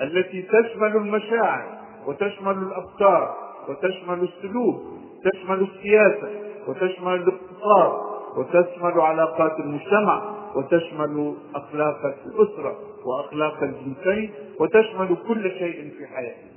التي 0.02 0.42
تشمل 0.42 0.96
المشاعر 0.96 1.80
وتشمل 2.08 2.58
الافكار 2.58 3.38
وتشمل 3.70 4.24
السلوك 4.24 4.82
تشمل 5.24 5.62
السياسة 5.62 6.30
وتشمل 6.68 7.14
الاقتصاد. 7.14 8.11
وتشمل 8.38 9.02
علاقات 9.02 9.60
المجتمع 9.60 10.22
وتشمل 10.56 11.34
أخلاق 11.56 12.16
الأسرة 12.26 12.80
وأخلاق 13.06 13.64
الجنسين 13.64 14.32
وتشمل 14.60 15.18
كل 15.28 15.52
شيء 15.52 15.92
في 15.98 16.08
حياتنا 16.08 16.52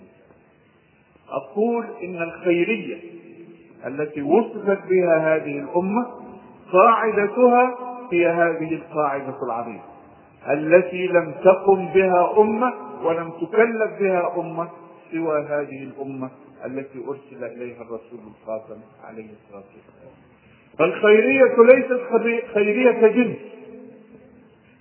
أقول 1.28 1.84
إن 2.02 2.22
الخيرية 2.22 2.98
التي 3.86 4.22
وصفت 4.22 4.78
بها 4.88 5.36
هذه 5.36 5.58
الأمة 5.58 6.06
قاعدتها 6.72 7.78
هي 8.12 8.28
هذه 8.28 8.74
القاعدة 8.74 9.42
العظيمة 9.42 9.82
التي 10.50 11.06
لم 11.06 11.34
تقم 11.44 11.86
بها 11.94 12.38
أمة 12.40 12.72
ولم 13.04 13.30
تكلف 13.30 14.00
بها 14.00 14.40
أمة 14.40 14.68
سوى 15.12 15.42
هذه 15.42 15.82
الأمة 15.84 16.30
التي 16.64 16.98
أرسل 17.08 17.44
إليها 17.44 17.82
الرسول 17.82 18.18
الخاتم 18.40 18.80
عليه 19.04 19.26
الصلاة 19.32 19.64
والسلام. 19.74 20.33
فالخيرية 20.78 21.54
ليست 21.58 22.00
خيرية 22.54 23.06
جنس 23.06 23.36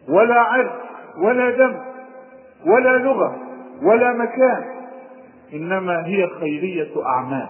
ولا 0.10 0.40
عرق 0.40 0.82
ولا 1.18 1.50
دم 1.50 1.76
ولا 2.66 2.98
لغة 2.98 3.38
ولا 3.84 4.14
مكان. 4.14 4.64
إنما 5.54 6.08
هي 6.08 6.28
خيرية 6.28 7.06
أعمال. 7.06 7.50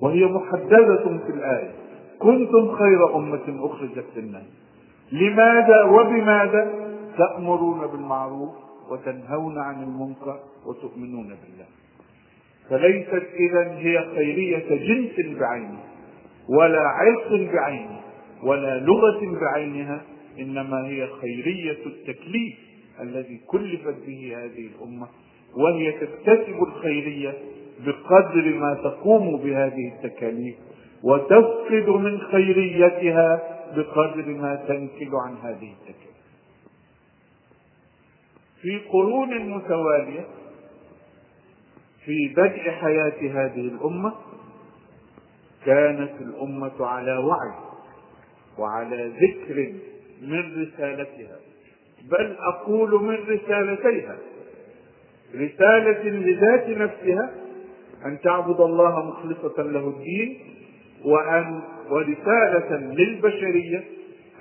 وهي 0.00 0.24
محددة 0.24 1.04
في 1.26 1.32
الآية. 1.34 1.70
كنتم 2.18 2.74
خير 2.74 3.16
أمة 3.16 3.66
أخرجت 3.66 4.04
للناس. 4.16 4.46
لماذا 5.12 5.82
وبماذا 5.84 6.70
تأمرون 7.18 7.86
بالمعروف 7.86 8.54
وتنهون 8.90 9.58
عن 9.58 9.82
المنكر 9.82 10.38
وتؤمنون 10.66 11.28
بالله؟ 11.28 11.66
فليست 12.70 13.26
اذا 13.34 13.70
هي 13.78 14.04
خيرية 14.14 14.68
جنس 14.68 15.38
بعينه. 15.40 15.91
ولا 16.48 16.80
عرق 16.80 17.28
بعينه 17.52 18.00
ولا 18.42 18.78
لغة 18.78 19.20
بعينها 19.40 20.02
إنما 20.38 20.86
هي 20.86 21.08
خيرية 21.20 21.86
التكليف 21.86 22.54
الذي 23.00 23.40
كلفت 23.46 23.96
به 24.06 24.32
هذه 24.36 24.66
الأمة 24.66 25.08
وهي 25.56 25.92
تكتسب 25.92 26.62
الخيرية 26.62 27.34
بقدر 27.86 28.54
ما 28.54 28.74
تقوم 28.74 29.36
بهذه 29.36 29.92
التكاليف 29.94 30.54
وتفقد 31.02 31.88
من 31.88 32.20
خيريتها 32.20 33.42
بقدر 33.76 34.26
ما 34.26 34.64
تنكل 34.68 35.10
عن 35.26 35.36
هذه 35.42 35.72
التكاليف. 35.72 36.12
في 38.62 38.78
قرون 38.78 39.50
متوالية 39.50 40.26
في 42.04 42.28
بدء 42.36 42.70
حياة 42.70 43.20
هذه 43.20 43.60
الأمة 43.60 44.12
كانت 45.66 46.10
الأمة 46.20 46.86
على 46.86 47.16
وعي 47.16 47.54
وعلى 48.58 49.12
ذكر 49.20 49.72
من 50.22 50.62
رسالتها 50.62 51.36
بل 52.10 52.36
أقول 52.40 53.02
من 53.02 53.14
رسالتيها. 53.28 54.16
رسالة 55.34 56.02
لذات 56.08 56.68
نفسها 56.68 57.30
أن 58.06 58.20
تعبد 58.20 58.60
الله 58.60 59.04
مخلصة 59.06 59.62
له 59.62 59.88
الدين 59.88 60.38
وأن 61.04 61.60
ورسالة 61.90 62.76
للبشرية 62.76 63.84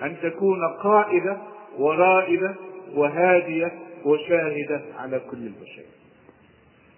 أن 0.03 0.15
تكون 0.23 0.59
قائدة 0.83 1.37
ورائدة 1.77 2.55
وهادية 2.95 3.71
وشاهدة 4.05 4.81
على 4.97 5.19
كل 5.31 5.37
البشرية 5.37 5.91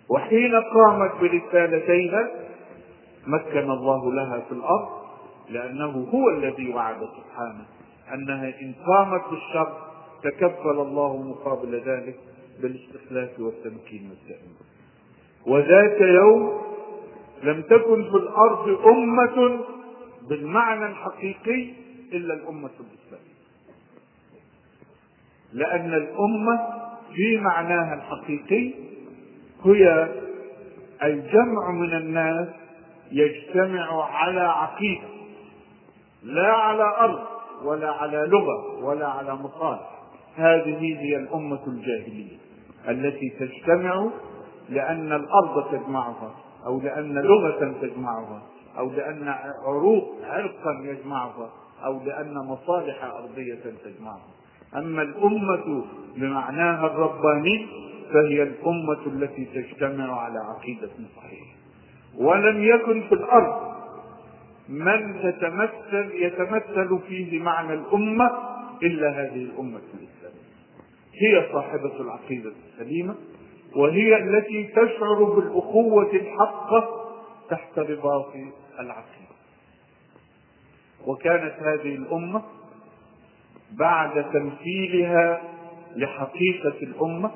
وحين 0.09 0.55
قامت 0.55 1.11
برسالتيها 1.21 2.29
مكن 3.27 3.71
الله 3.71 4.13
لها 4.13 4.39
في 4.39 4.51
الأرض 4.51 4.89
لأنه 5.49 6.07
هو 6.13 6.29
الذي 6.29 6.73
وعد 6.73 6.97
سبحانه 6.97 7.65
أنها 8.13 8.61
إن 8.61 8.73
قامت 8.87 9.21
بالشر 9.31 9.77
تكفل 10.23 10.79
الله 10.79 11.17
مقابل 11.17 11.75
ذلك 11.85 12.15
بالاستخلاف 12.61 13.39
والتمكين 13.39 14.09
والتأمين 14.09 14.55
وذات 15.47 16.01
يوم 16.01 16.61
لم 17.43 17.61
تكن 17.61 18.03
في 18.03 18.15
الأرض 18.17 18.85
أمة 18.87 19.59
بالمعنى 20.29 20.85
الحقيقي 20.85 21.73
إلا 22.13 22.33
الأمة 22.33 22.69
الإسلامية. 22.79 23.33
لأن 25.53 25.93
الأمة 25.93 26.59
في 27.15 27.37
معناها 27.37 27.93
الحقيقي 27.93 28.73
هي 29.65 30.07
الجمع 31.03 31.71
من 31.71 31.93
الناس 31.93 32.47
يجتمع 33.13 34.03
على 34.03 34.41
عقيدة 34.41 35.07
لا 36.23 36.51
على 36.53 36.83
أرض 36.83 37.19
ولا 37.63 37.91
على 37.91 38.17
لغة 38.27 38.85
ولا 38.85 39.07
على 39.07 39.35
مصالح 39.35 39.89
هذه 40.35 40.99
هي 40.99 41.17
الأمة 41.17 41.67
الجاهلية 41.67 42.37
التي 42.87 43.29
تجتمع 43.29 44.09
لأن 44.69 45.13
الأرض 45.13 45.71
تجمعها 45.71 46.35
أو 46.65 46.79
لأن 46.79 47.13
لغة 47.13 47.73
تجمعها 47.81 48.41
أو 48.77 48.91
لأن 48.91 49.35
عروق 49.65 50.15
عرقا 50.23 50.71
يجمعها 50.83 51.49
أو 51.85 51.99
لأن 52.05 52.33
مصالح 52.33 53.03
أرضية 53.03 53.59
تجمعها. 53.85 54.27
أما 54.75 55.01
الأمة 55.01 55.85
بمعناها 56.15 56.87
الرباني 56.87 57.67
فهي 58.13 58.43
الأمة 58.43 59.05
التي 59.07 59.45
تجتمع 59.45 60.21
على 60.21 60.39
عقيدة 60.39 60.89
صحيحة. 61.15 61.55
ولم 62.17 62.63
يكن 62.63 63.01
في 63.01 63.15
الأرض. 63.15 63.73
من 64.69 65.19
تتمثل 65.23 66.11
يتمثل 66.13 66.99
فيه 67.07 67.39
معنى 67.39 67.73
الأمة 67.73 68.31
إلا 68.83 69.09
هذه 69.09 69.35
الأمة 69.35 69.81
الإسلامية. 69.93 70.43
هي 71.13 71.53
صاحبة 71.53 72.01
العقيدة 72.01 72.51
السليمة 72.65 73.15
وهي 73.75 74.17
التي 74.17 74.63
تشعر 74.63 75.23
بالأخوة 75.23 76.11
الحقة 76.13 77.09
تحت 77.49 77.79
رباط 77.79 78.33
العقيدة. 78.79 79.33
وكانت 81.07 81.53
هذه 81.59 81.95
الأمة 81.95 82.41
بعد 83.71 84.31
تمثيلها 84.33 85.41
لحقيقة 85.95 86.77
الأمة 86.81 87.31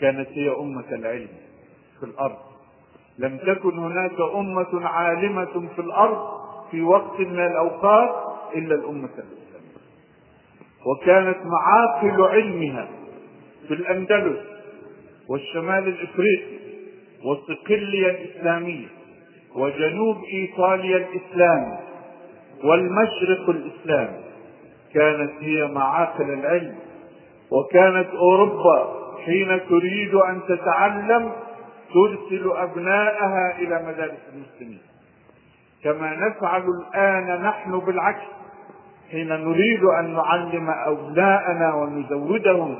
كانت 0.00 0.28
هي 0.28 0.50
أمة 0.50 0.92
العلم 0.92 1.28
في 2.00 2.06
الأرض. 2.06 2.55
لم 3.18 3.38
تكن 3.38 3.78
هناك 3.78 4.20
أمة 4.34 4.86
عالمة 4.88 5.68
في 5.76 5.78
الأرض 5.78 6.26
في 6.70 6.82
وقت 6.82 7.20
من 7.20 7.46
الأوقات 7.46 8.10
إلا 8.56 8.74
الأمة 8.74 9.08
الإسلامية. 9.08 9.76
وكانت 10.86 11.36
معاقل 11.46 12.22
علمها 12.22 12.88
في 13.68 13.74
الأندلس 13.74 14.38
والشمال 15.28 15.88
الإفريقي 15.88 16.56
والصقلية 17.24 18.10
الإسلامية 18.10 18.86
وجنوب 19.56 20.16
إيطاليا 20.34 20.96
الإسلامي 20.96 21.78
والمشرق 22.64 23.48
الإسلامي. 23.50 24.20
كانت 24.94 25.32
هي 25.40 25.66
معاقل 25.66 26.30
العلم. 26.30 26.76
وكانت 27.50 28.08
أوروبا 28.08 29.06
حين 29.24 29.60
تريد 29.68 30.14
أن 30.14 30.40
تتعلم 30.48 31.32
ترسل 31.96 32.50
أبناءها 32.56 33.58
إلى 33.58 33.82
مدارس 33.88 34.22
المسلمين. 34.34 34.80
كما 35.84 36.28
نفعل 36.28 36.64
الآن 36.80 37.42
نحن 37.42 37.78
بالعكس. 37.78 38.26
حين 39.10 39.28
نريد 39.28 39.84
أن 39.84 40.12
نعلم 40.12 40.70
أبناءنا 40.70 41.74
ونزودهم 41.74 42.78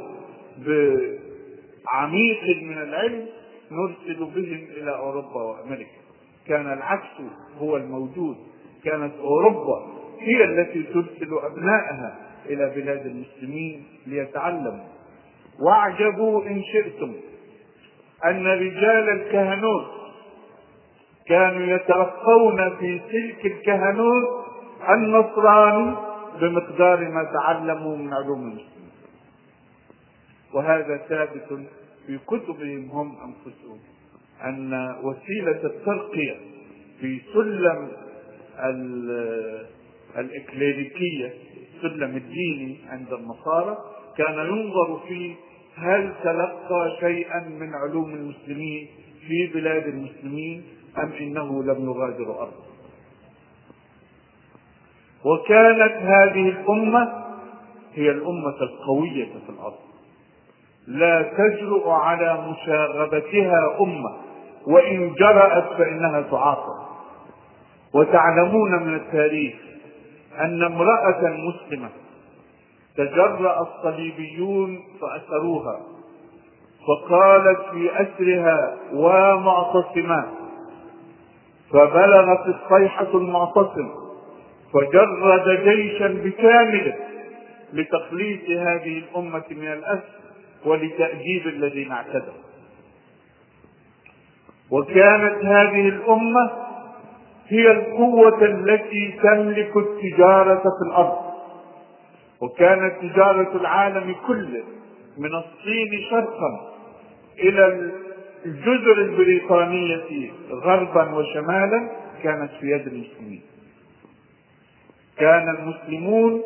بعميق 0.58 2.42
من 2.62 2.78
العلم 2.78 3.26
نرسل 3.70 4.24
بهم 4.24 4.66
إلى 4.76 4.96
أوروبا 4.96 5.42
وأمريكا. 5.42 6.00
كان 6.46 6.72
العكس 6.72 7.22
هو 7.58 7.76
الموجود. 7.76 8.36
كانت 8.84 9.12
أوروبا 9.20 9.86
هي 10.20 10.44
التي 10.44 10.82
ترسل 10.82 11.38
أبنائها 11.42 12.16
إلى 12.46 12.72
بلاد 12.76 13.06
المسلمين 13.06 13.84
ليتعلموا. 14.06 14.86
واعجبوا 15.60 16.46
إن 16.46 16.62
شئتم. 16.62 17.12
أن 18.24 18.46
رجال 18.46 19.08
الكهنوت 19.10 19.86
كانوا 21.28 21.76
يترقون 21.76 22.76
في 22.76 23.00
سلك 23.12 23.46
الكهنوت 23.46 24.46
النصراني 24.88 25.96
بمقدار 26.40 27.08
ما 27.08 27.24
تعلموا 27.32 27.96
من 27.96 28.14
علوم 28.14 28.40
المسلمين. 28.40 28.90
وهذا 30.54 30.96
ثابت 30.96 31.60
في 32.06 32.18
كتبهم 32.26 32.88
هم 32.90 33.16
أنفسهم 33.24 33.78
أن 34.44 34.94
وسيلة 35.02 35.60
الترقية 35.64 36.36
في 37.00 37.20
سلم 37.34 37.88
الإكليريكية 40.18 41.34
سلم 41.82 42.16
الديني 42.16 42.78
عند 42.90 43.12
النصارى 43.12 43.78
كان 44.18 44.34
ينظر 44.34 45.00
فيه 45.08 45.34
هل 45.76 46.12
تلقى 46.22 46.96
شيئا 47.00 47.40
من 47.40 47.74
علوم 47.74 48.10
المسلمين 48.10 48.88
في 49.28 49.46
بلاد 49.54 49.86
المسلمين 49.86 50.64
أم 50.98 51.12
إنه 51.20 51.62
لم 51.62 51.84
يغادر 51.90 52.40
أرضه؟ 52.40 52.66
وكانت 55.24 55.92
هذه 55.92 56.48
الأمة 56.48 57.24
هي 57.94 58.10
الأمة 58.10 58.56
القوية 58.62 59.24
في 59.24 59.50
الأرض. 59.50 59.78
لا 60.86 61.22
تجرؤ 61.22 61.88
على 61.88 62.50
مشاغبتها 62.50 63.80
أمة 63.80 64.16
وإن 64.66 65.14
جرأت 65.14 65.78
فإنها 65.78 66.20
تعاقب. 66.20 66.86
وتعلمون 67.94 68.82
من 68.82 68.94
التاريخ 68.94 69.54
أن 70.40 70.62
امرأة 70.62 71.20
مسلمة 71.22 71.88
تجرأ 72.96 73.62
الصليبيون 73.62 74.80
فأسروها 75.00 75.80
فقالت 76.86 77.60
في 77.72 77.90
أسرها 78.02 78.76
ومعتصمات 78.92 80.28
فبلغت 81.72 82.46
الصيحة 82.46 83.14
المعتصم 83.14 83.90
فجرد 84.72 85.64
جيشا 85.64 86.08
بكامله 86.08 86.94
لتخليص 87.72 88.40
هذه 88.50 88.98
الأمة 88.98 89.44
من 89.50 89.72
الأسر 89.72 90.16
ولتأديب 90.64 91.46
الذين 91.46 91.92
اعتدوا. 91.92 92.32
وكانت 94.70 95.44
هذه 95.44 95.88
الأمة 95.88 96.50
هي 97.48 97.70
القوة 97.70 98.44
التي 98.44 99.14
تملك 99.22 99.76
التجارة 99.76 100.62
في 100.62 100.88
الأرض. 100.90 101.25
وكانت 102.40 102.94
تجارة 103.02 103.56
العالم 103.56 104.14
كله 104.26 104.64
من 105.18 105.30
الصين 105.34 106.02
شرقا 106.10 106.72
إلى 107.38 107.90
الجزر 108.46 108.92
البريطانية 108.98 110.30
غربا 110.50 111.14
وشمالا 111.14 111.90
كانت 112.22 112.50
في 112.60 112.66
يد 112.66 112.86
المسلمين. 112.86 113.42
كان 115.18 115.48
المسلمون 115.48 116.42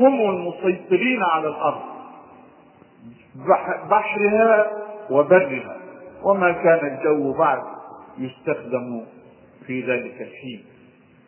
هم 0.00 0.30
المسيطرين 0.30 1.22
على 1.22 1.48
الأرض 1.48 1.82
بحرها 3.90 4.70
وبرها 5.10 5.76
وما 6.22 6.52
كان 6.52 6.96
الجو 6.98 7.32
بعد 7.32 7.62
يستخدم 8.18 9.04
في 9.66 9.80
ذلك 9.80 10.20
الحين. 10.22 10.64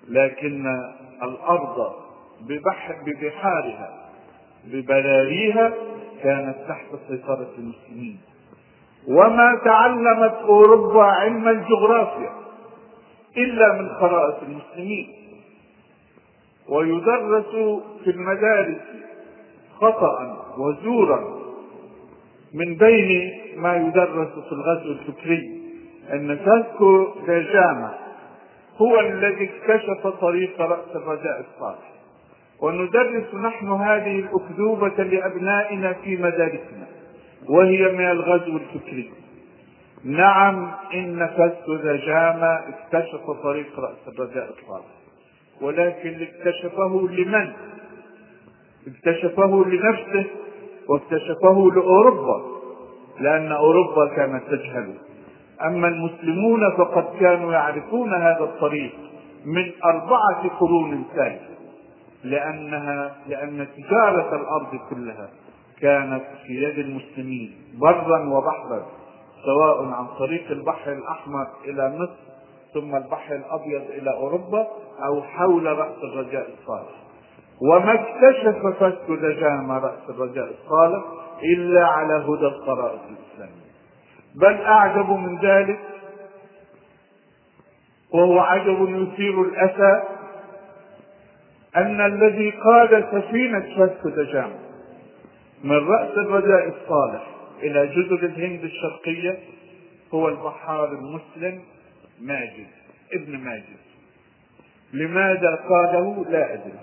لكن 0.09 0.67
الأرض 1.23 1.93
ببحر 2.49 2.97
ببحارها 3.07 4.11
ببراريها 4.65 5.73
كانت 6.23 6.57
تحت 6.69 6.87
سيطرة 7.09 7.51
المسلمين. 7.59 8.19
وما 9.09 9.61
تعلمت 9.65 10.35
أوروبا 10.35 11.03
علم 11.03 11.49
الجغرافيا 11.49 12.31
إلا 13.37 13.73
من 13.73 13.89
خرائط 13.89 14.43
المسلمين. 14.43 15.09
ويدرس 16.69 17.81
في 18.05 18.11
المدارس 18.11 18.83
خطأ 19.81 20.47
وزورا 20.59 21.41
من 22.55 22.77
بين 22.77 23.41
ما 23.57 23.77
يدرس 23.77 24.29
في 24.49 24.53
الغزو 24.53 24.93
الفكري. 24.93 25.61
أن 26.13 26.37
فاسكو 26.37 27.15
دا 27.27 27.43
جاما 27.53 27.99
هو 28.77 29.01
الذي 29.01 29.51
اكتشف 29.51 30.07
طريق 30.07 30.61
رأس 30.61 30.97
الرجاء 30.97 31.41
الصالح. 31.41 31.91
وندرس 32.63 33.35
نحن 33.35 33.69
هذه 33.69 34.19
الأكذوبة 34.19 35.03
لأبنائنا 35.05 35.93
في 35.93 36.17
مدارسنا 36.17 36.87
وهي 37.49 37.93
من 37.93 38.11
الغزو 38.11 38.57
الفكري. 38.57 39.11
نعم 40.05 40.71
إن 40.95 41.29
دا 41.69 41.97
جاما 41.97 42.61
اكتشف 42.69 43.31
طريق 43.43 43.81
رأس 43.81 44.09
الرجاء 44.09 44.51
الصالح 44.51 44.87
ولكن 45.61 46.19
اكتشفه 46.23 47.09
لمن؟ 47.11 47.53
اكتشفه 48.87 49.65
لنفسه 49.67 50.25
واكتشفه 50.89 51.71
لأوروبا 51.75 52.61
لأن 53.21 53.53
أوروبا 53.53 54.07
كانت 54.17 54.43
تجهله 54.51 54.95
أما 55.63 55.89
المسلمون 55.89 56.61
فقد 56.79 57.05
كانوا 57.21 57.53
يعرفون 57.53 58.15
هذا 58.15 58.41
الطريق 58.45 58.93
من 59.45 59.71
أربعة 59.85 60.49
قرون 60.61 61.05
ثالثة 61.15 61.50
لأنها 62.25 63.17
لأن 63.27 63.67
تجارة 63.77 64.37
الأرض 64.37 64.81
كلها 64.91 65.29
كانت 65.81 66.25
في 66.47 66.63
يد 66.63 66.79
المسلمين 66.79 67.55
برا 67.81 68.29
وبحرا 68.29 68.87
سواء 69.45 69.85
عن 69.85 70.07
طريق 70.19 70.51
البحر 70.51 70.93
الأحمر 70.93 71.47
إلى 71.65 71.97
مصر 71.99 72.31
ثم 72.75 72.97
البحر 72.97 73.35
الأبيض 73.35 73.83
إلى 73.91 74.11
أوروبا 74.11 74.69
أو 75.05 75.23
حول 75.23 75.67
رأس 75.79 75.97
الرجاء 76.05 76.51
الصالح. 76.61 77.01
وما 77.63 77.95
اكتشف 77.95 78.67
فاسكو 78.81 79.15
دجاما 79.15 79.79
رأس 79.79 80.11
الرجاء 80.11 80.49
الصالح 80.51 81.05
إلا 81.43 81.87
على 81.87 82.15
هدى 82.15 82.47
الخرائط 82.47 83.01
الإسلامية. 83.01 83.71
بل 84.35 84.61
أعجب 84.65 85.11
من 85.11 85.39
ذلك 85.39 85.81
وهو 88.15 88.39
عجب 88.41 88.89
يثير 88.89 89.43
الأسى 89.43 90.03
أن 91.77 92.01
الذي 92.01 92.51
قاد 92.51 93.05
سفينة 93.13 93.61
فاسكو 93.77 94.09
دجاما 94.09 94.59
من 95.65 95.89
رأس 95.89 96.19
الرجاء 96.19 96.69
الصالح 96.69 97.27
إلى 97.63 97.87
جزر 97.87 98.27
الهند 98.27 98.65
الشرقية 98.65 99.39
هو 100.15 100.29
البحار 100.29 100.93
المسلم 100.93 101.63
ماجد 102.21 102.67
ابن 103.13 103.39
ماجد. 103.39 103.81
لماذا 104.93 105.55
قاله 105.69 106.25
لا 106.31 106.55
أدري. 106.55 106.79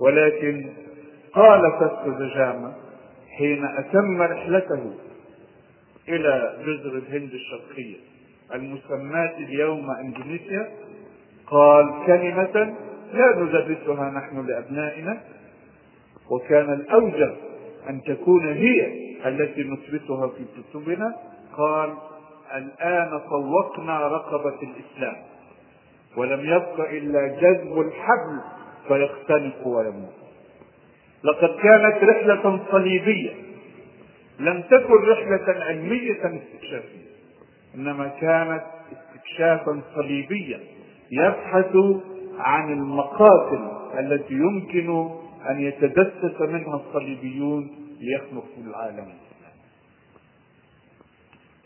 ولكن 0.00 0.70
قال 1.32 1.60
فاسكو 1.80 2.10
دجاما 2.10 2.74
حين 3.38 3.64
أتم 3.64 4.22
رحلته 4.22 4.94
إلى 6.08 6.56
جزر 6.66 6.98
الهند 6.98 7.30
الشرقية 7.32 7.96
المسماة 8.54 9.36
اليوم 9.38 9.90
إندونيسيا 9.90 10.70
قال 11.46 11.86
كلمة 12.06 12.74
لا 13.12 13.36
ندرسها 13.38 14.10
نحن 14.10 14.46
لأبنائنا 14.46 15.20
وكان 16.30 16.72
الأوجب 16.72 17.34
أن 17.88 18.02
تكون 18.02 18.48
هي 18.52 18.86
التي 19.26 19.62
نثبتها 19.62 20.28
في 20.28 20.44
كتبنا. 20.62 21.16
قال 21.56 21.94
الآن 22.54 23.20
طوقنا 23.30 23.98
رقبة 24.08 24.54
الإسلام 24.62 25.16
ولم 26.16 26.40
يبق 26.40 26.80
إلا 26.80 27.26
جذب 27.26 27.80
الحبل 27.80 28.40
فيختنق 28.88 29.66
ويموت. 29.66 30.12
لقد 31.24 31.48
كانت 31.62 32.04
رحلة 32.04 32.60
صليبية 32.70 33.30
لم 34.40 34.62
تكن 34.62 34.94
رحلة 34.94 35.64
علمية 35.64 36.12
استكشافية 36.12 37.12
إنما 37.74 38.08
كانت 38.20 38.62
استكشافا 38.92 39.80
صليبيا 39.94 40.60
يبحث 41.10 41.76
عن 42.38 42.72
المقاتل 42.72 43.68
التي 43.98 44.34
يمكن 44.34 45.10
أن 45.50 45.60
يتدسس 45.60 46.40
منها 46.40 46.76
الصليبيون 46.86 47.70
ليخلقوا 48.00 48.64
العالم 48.66 49.06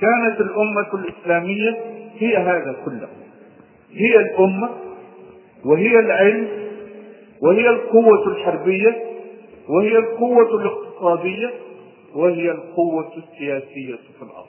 كانت 0.00 0.40
الأمة 0.40 0.94
الإسلامية 0.94 1.76
هي 2.18 2.37
هذا 2.37 2.76
كله. 2.85 3.09
هي 3.92 4.16
الأمة 4.16 4.70
وهي 5.64 5.98
العلم 5.98 6.48
وهي 7.42 7.68
القوة 7.68 8.29
الحربية 8.29 9.05
وهي 9.68 9.98
القوة 9.98 10.61
الاقتصادية 10.61 11.50
وهي 12.14 12.50
القوة 12.50 13.12
السياسية 13.16 13.96
في 13.96 14.22
الأرض. 14.22 14.46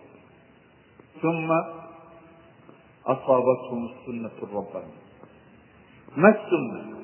ثم 1.21 1.51
أصابتهم 3.05 3.85
السنة 3.85 4.31
الربانية. 4.43 5.06
ما 6.15 6.29
السنة؟ 6.29 6.97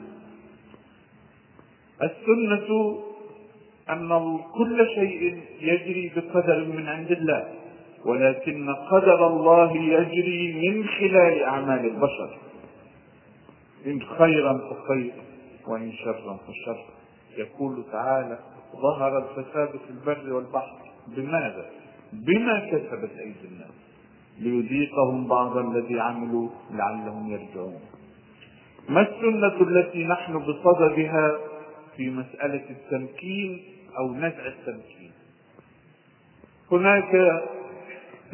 السنة 2.02 3.00
أن 3.90 4.40
كل 4.54 4.88
شيء 4.96 5.42
يجري 5.62 6.12
بقدر 6.16 6.66
من 6.66 6.88
عند 6.88 7.12
الله 7.12 7.48
ولكن 8.06 8.70
قدر 8.92 9.28
الله 9.28 9.78
يجري 9.78 10.54
من 10.54 10.88
خلال 10.88 11.44
أعمال 11.44 11.86
البشر. 11.86 12.38
إن 13.86 14.02
خيرا 14.02 14.58
فخير 14.58 15.14
وإن 15.68 15.92
شرا 15.92 16.38
فشر. 16.48 16.86
يقول 17.38 17.84
تعالى 17.92 18.40
ظهر 18.82 19.18
الفساد 19.18 19.70
في 19.70 19.90
البر 19.90 20.34
والبحر. 20.34 20.78
بماذا؟ 21.08 21.70
بما 22.14 22.60
كسبت 22.60 23.12
أيدي 23.20 23.48
الناس. 23.52 23.74
ليذيقهم 24.40 25.28
بعض 25.28 25.58
الذي 25.58 26.00
عملوا 26.00 26.50
لعلهم 26.72 27.32
يرجعون. 27.32 27.80
ما 28.90 29.02
السنة 29.02 29.62
التي 29.62 30.04
نحن 30.04 30.38
بصددها 30.38 31.32
في 31.98 32.10
مسألة 32.10 32.64
التمكين 32.70 33.62
أو 34.00 34.14
نزع 34.14 34.46
التمكين؟ 34.48 35.12
هناك 36.72 37.42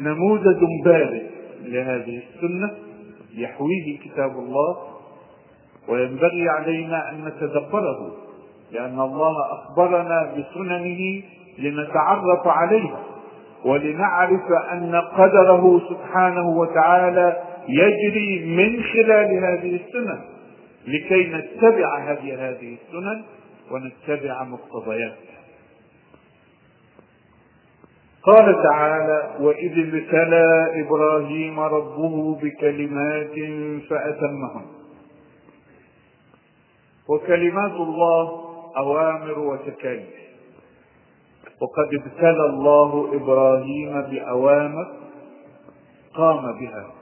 نموذج 0.00 0.64
بارز 0.84 1.22
لهذه 1.64 2.22
السنة 2.34 2.70
يحويه 3.34 3.98
كتاب 4.04 4.30
الله 4.30 4.76
وينبغي 5.88 6.48
علينا 6.48 7.10
أن 7.10 7.24
نتدبره 7.24 8.16
لأن 8.72 9.00
الله 9.00 9.34
أخبرنا 9.52 10.34
بسننه 10.36 11.22
لنتعرف 11.58 12.46
عليها 12.46 13.00
ولنعرف 13.64 14.52
أن 14.72 14.94
قدره 14.94 15.80
سبحانه 15.88 16.48
وتعالى 16.48 17.42
يجري 17.68 18.44
من 18.56 18.82
خلال 18.82 19.44
هذه 19.44 19.80
السنن 19.86 20.20
لكي 20.86 21.24
نتبع 21.26 21.98
هذه 21.98 22.48
هذه 22.48 22.76
السنن 22.82 23.24
ونتبع 23.70 24.44
مقتضياتها. 24.44 25.40
قال 28.22 28.62
تعالى 28.62 29.36
وإذ 29.40 29.78
ابتلى 29.78 30.80
إبراهيم 30.80 31.60
ربه 31.60 32.34
بكلمات 32.34 33.34
فأتمهن. 33.88 34.66
وكلمات 37.08 37.72
الله 37.72 38.44
أوامر 38.76 39.38
وتكاليف. 39.38 40.20
وقد 41.60 41.94
ابتلى 41.94 42.44
الله 42.46 43.16
إبراهيم 43.16 44.02
بأوامر 44.02 44.96
قام 46.14 46.58
بها 46.60 46.92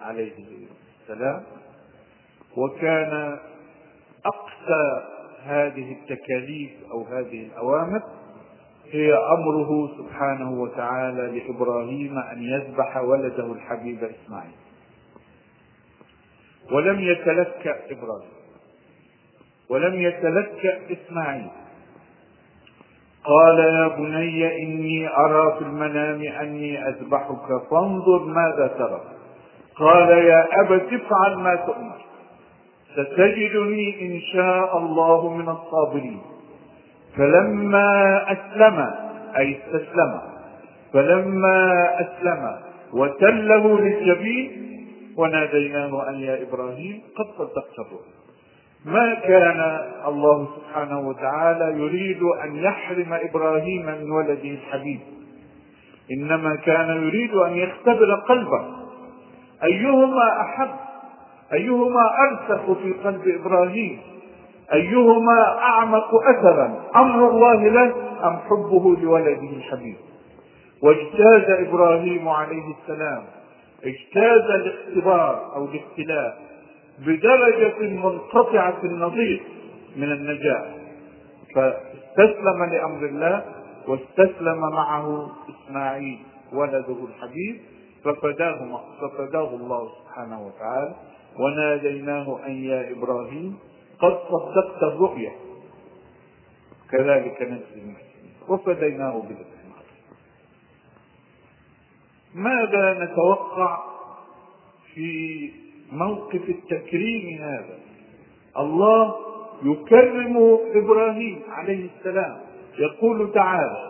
عليه 0.00 0.32
السلام. 1.02 1.42
وكان 2.58 3.38
أقسى 4.26 5.04
هذه 5.42 5.92
التكاليف 5.92 6.70
أو 6.92 7.04
هذه 7.04 7.46
الأوامر 7.46 8.02
هي 8.90 9.14
أمره 9.14 9.90
سبحانه 9.98 10.50
وتعالى 10.62 11.40
لإبراهيم 11.40 12.18
أن 12.18 12.42
يذبح 12.42 12.96
ولده 12.96 13.52
الحبيب 13.52 14.04
إسماعيل. 14.04 14.56
ولم 16.72 17.00
يتلكأ 17.00 17.76
إبراهيم. 17.90 18.32
ولم 19.70 19.94
يتلكأ 19.94 20.78
إسماعيل. 20.92 21.50
قال 23.24 23.58
يا 23.58 23.88
بني 23.88 24.62
إني 24.62 25.08
أرى 25.16 25.58
في 25.58 25.64
المنام 25.64 26.22
أني 26.22 26.88
أذبحك 26.88 27.68
فانظر 27.70 28.24
ماذا 28.24 28.66
ترى. 28.66 29.00
قال 29.76 30.08
يا 30.08 30.46
أبت 30.60 30.92
افعل 30.92 31.36
ما 31.36 31.54
تؤمر. 31.54 32.07
ستجدني 32.98 33.88
إن 34.06 34.20
شاء 34.20 34.78
الله 34.78 35.34
من 35.34 35.48
الصابرين. 35.48 36.20
فلما 37.16 38.22
أسلم 38.32 38.90
أي 39.36 39.58
استسلم 39.58 40.20
فلما 40.92 41.60
أسلم 42.00 42.56
وتله 42.92 43.80
للجبين 43.80 44.50
وناديناه 45.16 46.08
أن 46.08 46.14
يا 46.20 46.42
إبراهيم 46.42 47.02
قد 47.16 47.26
صدقت 47.38 47.78
الرؤيا 47.78 48.18
ما 48.84 49.14
كان 49.14 49.60
الله 50.06 50.48
سبحانه 50.56 51.08
وتعالى 51.08 51.82
يريد 51.82 52.22
أن 52.22 52.56
يحرم 52.56 53.12
إبراهيم 53.12 53.86
من 53.86 54.10
ولده 54.10 54.50
الحبيب. 54.50 55.00
إنما 56.12 56.56
كان 56.56 56.88
يريد 57.06 57.34
أن 57.34 57.52
يختبر 57.56 58.14
قلبه. 58.14 58.62
أيهما 59.64 60.40
أحب 60.40 60.87
أيهما 61.52 62.10
أرسخ 62.30 62.72
في 62.82 62.92
قلب 62.92 63.28
إبراهيم؟ 63.40 64.00
أيهما 64.72 65.58
أعمق 65.58 66.10
أثرا؟ 66.14 66.82
أمر 66.96 67.30
الله 67.30 67.68
له 67.68 67.94
أم 68.24 68.36
حبه 68.36 68.96
لولده 69.02 69.50
الحبيب 69.56 69.96
واجتاز 70.82 71.66
إبراهيم 71.68 72.28
عليه 72.28 72.74
السلام 72.82 73.24
اجتاز 73.84 74.50
الاختبار 74.50 75.54
أو 75.56 75.64
الابتلاء 75.64 76.38
بدرجة 76.98 77.88
منقطعة 77.88 78.78
النظير 78.84 79.42
من 79.96 80.12
النجاة 80.12 80.64
فاستسلم 81.54 82.64
لأمر 82.72 83.06
الله 83.06 83.44
واستسلم 83.88 84.60
معه 84.60 85.30
إسماعيل 85.50 86.18
ولده 86.52 86.96
الحبيب 87.08 87.60
ففداه 88.04 88.80
ففداه 89.00 89.54
الله 89.54 89.88
سبحانه 89.98 90.46
وتعالى. 90.46 90.94
وناديناه 91.38 92.46
أن 92.46 92.64
يا 92.64 92.90
إبراهيم 92.92 93.58
قد 94.00 94.18
صدقت 94.30 94.82
الرؤيا. 94.82 95.32
كذلك 96.90 97.42
نجزي 97.42 97.80
المحسنين. 97.82 98.34
وفديناه 98.48 99.22
بذبح 99.22 99.58
ماذا 102.34 103.04
نتوقع 103.04 103.78
في 104.94 105.10
موقف 105.92 106.48
التكريم 106.48 107.38
هذا؟ 107.42 107.78
الله 108.58 109.14
يكرم 109.64 110.58
إبراهيم 110.74 111.42
عليه 111.48 111.88
السلام. 111.98 112.36
يقول 112.78 113.32
تعالى 113.32 113.88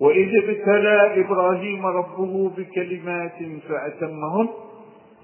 وإذ 0.00 0.28
ابتلى 0.44 1.20
إبراهيم 1.20 1.86
ربه 1.86 2.50
بكلمات 2.56 3.38
فأتمهن 3.68 4.48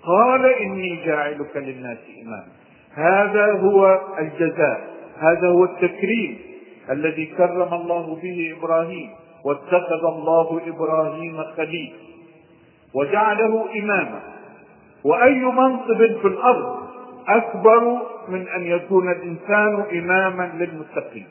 قال 0.05 0.47
إني 0.47 1.05
جاعلك 1.05 1.57
للناس 1.57 1.99
إماما. 2.23 2.49
هذا 2.95 3.53
هو 3.53 4.01
الجزاء 4.19 4.81
هذا 5.19 5.49
هو 5.49 5.65
التكريم 5.65 6.39
الذي 6.91 7.27
كرم 7.27 7.75
الله 7.75 8.19
به 8.23 8.55
إبراهيم 8.59 9.11
واتخذ 9.45 10.05
الله 10.05 10.61
إبراهيم 10.67 11.43
خليل 11.57 11.93
وجعله 12.95 13.67
إماما. 13.79 14.21
وأي 15.05 15.45
منصب 15.45 15.99
في 15.99 16.27
الأرض 16.29 16.77
أكبر 17.29 17.99
من 18.29 18.49
أن 18.49 18.67
يكون 18.67 19.11
الإنسان 19.11 19.85
إماما 19.93 20.53
للمتقين. 20.55 21.27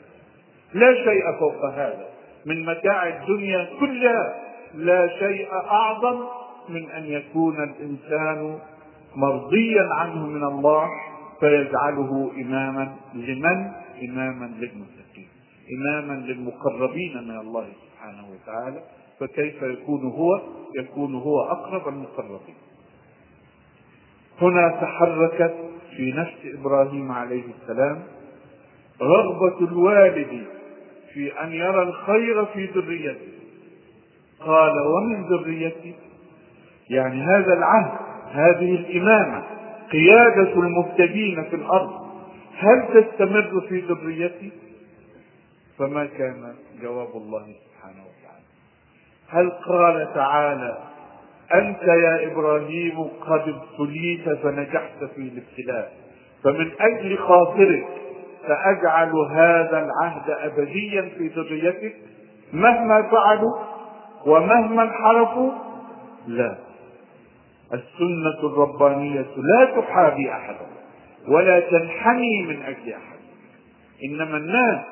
لا 0.74 0.94
شيء 0.94 1.22
فوق 1.38 1.64
هذا. 1.64 2.06
من 2.46 2.64
متاع 2.64 3.08
الدنيا 3.08 3.68
كلها 3.80 4.34
لا 4.74 5.08
شيء 5.18 5.48
أعظم 5.52 6.24
من 6.70 6.90
أن 6.90 7.04
يكون 7.04 7.56
الإنسان 7.62 8.58
مرضيا 9.16 9.88
عنه 9.94 10.26
من 10.26 10.44
الله 10.44 10.88
فيجعله 11.40 12.32
إماما 12.36 12.96
لمن؟ 13.14 13.70
إماما 14.02 14.44
للمتقين. 14.44 15.28
إماما 15.76 16.12
للمقربين 16.12 17.28
من 17.28 17.38
الله 17.38 17.66
سبحانه 17.82 18.24
وتعالى. 18.30 18.82
فكيف 19.20 19.62
يكون 19.62 20.04
هو؟ 20.04 20.40
يكون 20.78 21.14
هو 21.14 21.40
أقرب 21.40 21.88
المقربين. 21.88 22.54
هنا 24.40 24.68
تحركت 24.68 25.54
في 25.96 26.12
نفس 26.12 26.58
إبراهيم 26.60 27.12
عليه 27.12 27.44
السلام 27.62 28.02
رغبه 29.02 29.58
الوالد 29.58 30.44
في 31.14 31.42
أن 31.42 31.52
يرى 31.52 31.82
الخير 31.82 32.46
في 32.46 32.66
ذريته. 32.66 33.30
قال 34.40 34.72
ومن 34.86 35.24
ذريتي 35.24 35.94
يعني 36.90 37.22
هذا 37.22 37.52
العهد 37.52 37.92
هذه 38.32 38.74
الإمامة 38.74 39.42
قيادة 39.92 40.52
المبتدين 40.52 41.44
في 41.44 41.56
الأرض 41.56 41.90
هل 42.58 42.88
تستمر 42.94 43.60
في 43.68 43.80
ذريتي؟ 43.80 44.52
فما 45.78 46.06
كان 46.06 46.54
جواب 46.82 47.08
الله 47.16 47.42
سبحانه 47.42 48.02
وتعالى. 48.02 48.44
هل 49.28 49.50
قال 49.50 50.14
تعالى 50.14 50.78
أنت 51.54 51.82
يا 51.82 52.32
إبراهيم 52.32 53.04
قد 53.20 53.40
ابتليت 53.48 54.28
فنجحت 54.28 55.04
في 55.14 55.18
الابتلاء 55.20 55.92
فمن 56.44 56.70
أجل 56.80 57.18
خاطرك 57.18 57.86
سأجعل 58.46 59.12
هذا 59.30 59.84
العهد 59.88 60.30
أبديا 60.30 61.02
في 61.18 61.28
ذريتك؟ 61.28 61.94
مهما 62.52 63.02
فعلوا 63.02 63.58
ومهما 64.26 64.82
انحرفوا؟ 64.82 65.50
لا. 66.26 66.69
السنة 67.74 68.38
الربانية 68.52 69.26
لا 69.36 69.80
تحابي 69.80 70.32
أحدا 70.32 70.66
ولا 71.28 71.60
تنحني 71.60 72.42
من 72.42 72.62
أجل 72.62 72.92
أحد. 72.92 73.18
إنما 74.04 74.36
الناس 74.36 74.84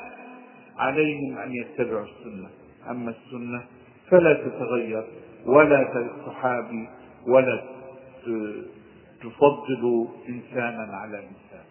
عليهم 0.79 1.39
أن 1.39 1.53
يتبعوا 1.53 2.05
السنة. 2.05 2.49
أما 2.91 3.11
السنة 3.11 3.63
فلا 4.11 4.35
تتغير 4.35 5.05
ولا 5.47 6.09
تحابي 6.27 6.89
ولا 7.29 7.63
تفضل 9.23 10.09
إنسانا 10.29 10.97
على 10.97 11.19
إنسان. 11.19 11.65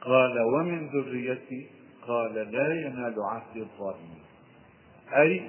قال 0.00 0.40
ومن 0.40 0.88
ذريتي 0.88 1.66
قال 2.08 2.34
لا 2.34 2.74
ينال 2.74 3.14
عهد 3.32 3.56
الظالمين. 3.56 4.24
أي 5.16 5.42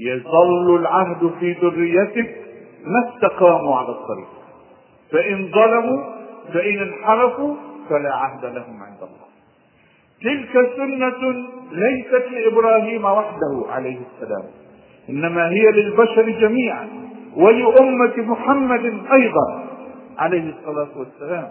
يظل 0.00 0.76
العهد 0.76 1.32
في 1.40 1.52
ذريتك 1.52 2.49
ما 2.84 3.08
استقاموا 3.08 3.76
على 3.76 3.88
الطريق. 3.88 4.28
فإن 5.12 5.50
ظلموا 5.52 6.02
فإن 6.52 6.78
انحرفوا 6.78 7.56
فلا 7.88 8.14
عهد 8.14 8.44
لهم 8.44 8.82
عند 8.82 8.98
الله. 9.02 9.30
تلك 10.22 10.70
سنة 10.76 11.46
ليست 11.72 12.24
لإبراهيم 12.32 13.04
وحده 13.04 13.64
عليه 13.68 13.98
السلام 13.98 14.44
إنما 15.08 15.50
هي 15.50 15.62
للبشر 15.72 16.30
جميعا 16.30 16.88
ولأمة 17.36 18.16
محمد 18.16 18.84
أيضا 19.12 19.64
عليه 20.18 20.54
الصلاة 20.58 20.88
والسلام. 20.96 21.50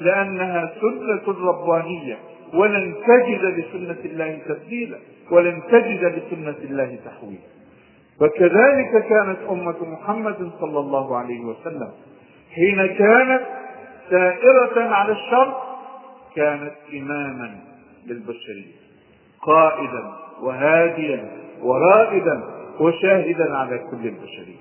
لأنها 0.00 0.72
سنة 0.80 1.48
ربانية 1.48 2.18
ولن 2.54 2.94
تجد 3.06 3.44
لسنة 3.44 3.96
الله 4.04 4.38
تبديلا 4.48 4.98
ولن 5.30 5.62
تجد 5.70 6.04
لسنة 6.04 6.70
الله 6.70 6.98
تحويلا. 7.04 7.55
وكذلك 8.20 9.06
كانت 9.08 9.38
أمة 9.50 9.76
محمد 9.84 10.50
صلى 10.60 10.78
الله 10.78 11.16
عليه 11.16 11.40
وسلم 11.40 11.88
حين 12.54 12.86
كانت 12.86 13.42
سائرة 14.10 14.88
على 14.94 15.12
الشر 15.12 15.54
كانت 16.36 16.72
إماما 16.94 17.58
للبشرية 18.06 18.72
قائدا 19.42 20.12
وهاديا 20.40 21.30
ورائدا 21.62 22.42
وشاهدا 22.80 23.56
على 23.56 23.78
كل 23.78 24.06
البشرية. 24.08 24.56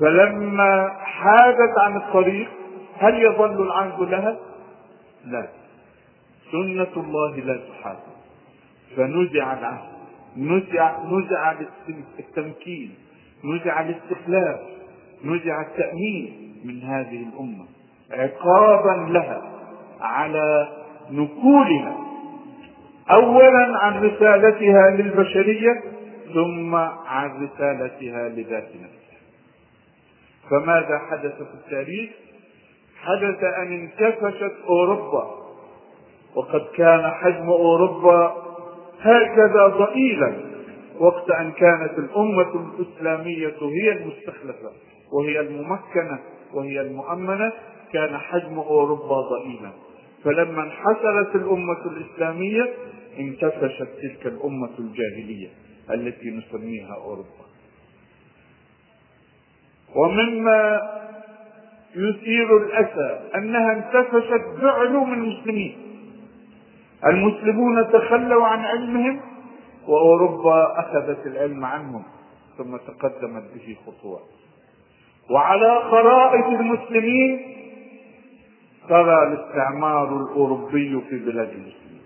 فلما 0.00 0.88
حادت 0.98 1.78
عن 1.86 1.96
الطريق 1.96 2.48
هل 2.98 3.22
يظل 3.22 3.62
العهد 3.62 4.00
لها؟ 4.00 4.36
لا. 5.24 5.48
سنة 6.52 6.92
الله 7.04 7.36
لا 7.36 7.60
تحاد 7.68 7.96
فنزع 8.96 9.52
العهد 9.58 9.95
نزع 10.36 10.98
نزع 11.04 11.54
التمكين 12.18 12.94
نزع 13.44 13.80
الاستخلاف 13.80 14.60
نزع 15.24 15.60
التأمين 15.60 16.52
من 16.64 16.82
هذه 16.82 17.26
الأمة. 17.32 17.64
عقابا 18.10 19.12
لها 19.12 19.42
على 20.00 20.68
نكولها 21.10 21.96
أولا 23.10 23.78
عن 23.78 24.04
رسالتها 24.04 24.90
للبشرية 24.90 25.82
ثم 26.34 26.74
عن 27.06 27.46
رسالتها 27.46 28.28
لذات 28.28 28.68
نفسها. 28.68 29.20
فماذا 30.50 30.98
حدث 31.10 31.36
في 31.36 31.54
التاريخ؟ 31.54 32.10
حدث 33.02 33.44
أن 33.44 33.72
انكفشت 33.72 34.52
أوروبا 34.68 35.46
وقد 36.34 36.66
كان 36.76 37.10
حجم 37.10 37.48
أوروبا 37.48 38.45
هكذا 39.00 39.66
ضئيلا. 39.66 40.34
وقت 40.98 41.30
أن 41.30 41.52
كانت 41.52 41.98
الأمة 41.98 42.70
الإسلامية 42.78 43.56
هي 43.60 43.92
المستخلفة 43.92 44.70
وهي 45.12 45.40
الممكنة 45.40 46.18
وهي 46.54 46.80
المؤمنة 46.80 47.52
كان 47.92 48.18
حجم 48.18 48.58
أوروبا 48.58 49.20
ضئيلا. 49.20 49.70
فلما 50.24 50.62
انحسرت 50.62 51.36
الأمة 51.36 51.86
الإسلامية 51.86 52.74
انكفشت 53.18 53.88
تلك 54.02 54.26
الأمة 54.26 54.70
الجاهلية 54.78 55.48
التي 55.90 56.30
نسميها 56.30 56.94
أوروبا. 56.94 57.46
ومما 59.96 60.80
يثير 61.96 62.56
الأسى 62.56 63.20
أنها 63.34 63.72
انتفشت 63.72 64.62
بعلوم 64.62 65.12
المسلمين. 65.12 65.76
المسلمون 67.04 67.88
تخلوا 67.92 68.46
عن 68.46 68.64
علمهم 68.64 69.20
وأوروبا 69.88 70.80
أخذت 70.80 71.26
العلم 71.26 71.64
عنهم 71.64 72.02
ثم 72.58 72.76
تقدمت 72.76 73.42
به 73.54 73.76
خطوات 73.86 74.20
وعلى 75.30 75.80
خرائط 75.90 76.46
المسلمين 76.46 77.56
ترى 78.88 79.22
الاستعمار 79.22 80.16
الأوروبي 80.16 81.00
في 81.10 81.18
بلاد 81.18 81.48
المسلمين. 81.48 82.02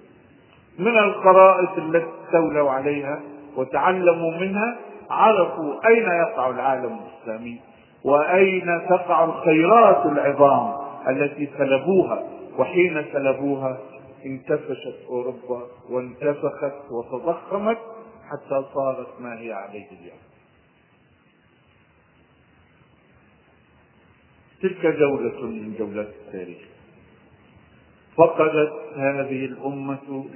من 0.78 0.98
الخرائط 0.98 1.78
التي 1.78 2.06
استولوا 2.24 2.70
عليها 2.70 3.20
وتعلموا 3.56 4.30
منها 4.40 4.76
عرفوا 5.10 5.88
أين 5.88 6.06
يقع 6.08 6.50
العالم 6.50 6.98
الإسلامي 6.98 7.60
وأين 8.04 8.80
تقع 8.88 9.24
الخيرات 9.24 10.06
العظام 10.06 10.72
التي 11.08 11.48
سلبوها 11.58 12.22
وحين 12.58 13.04
سلبوها 13.12 13.78
انتفشت 14.24 14.98
أوروبا 15.08 15.66
وانتفخت 15.88 16.90
وتضخمت 16.90 17.78
حتى 18.30 18.64
صارت 18.74 19.20
ما 19.20 19.40
هي 19.40 19.52
عليه 19.52 19.86
اليوم. 19.90 20.18
تلك 24.62 24.86
جولة 24.86 25.40
من 25.46 25.74
جولات 25.78 26.08
التاريخ. 26.08 26.68
فقدت 28.16 28.72
هذه 28.96 29.44
الأمة 29.44 30.26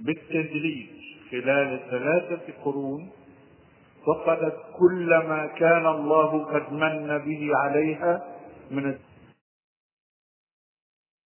بالتدريج 0.00 0.86
خلال 1.30 1.80
ثلاثة 1.90 2.52
قرون 2.64 3.10
فقدت 4.06 4.56
كل 4.78 5.08
ما 5.08 5.46
كان 5.46 5.86
الله 5.86 6.44
قد 6.44 6.72
من 6.72 7.18
به 7.18 7.50
عليها 7.56 8.24
من 8.70 8.98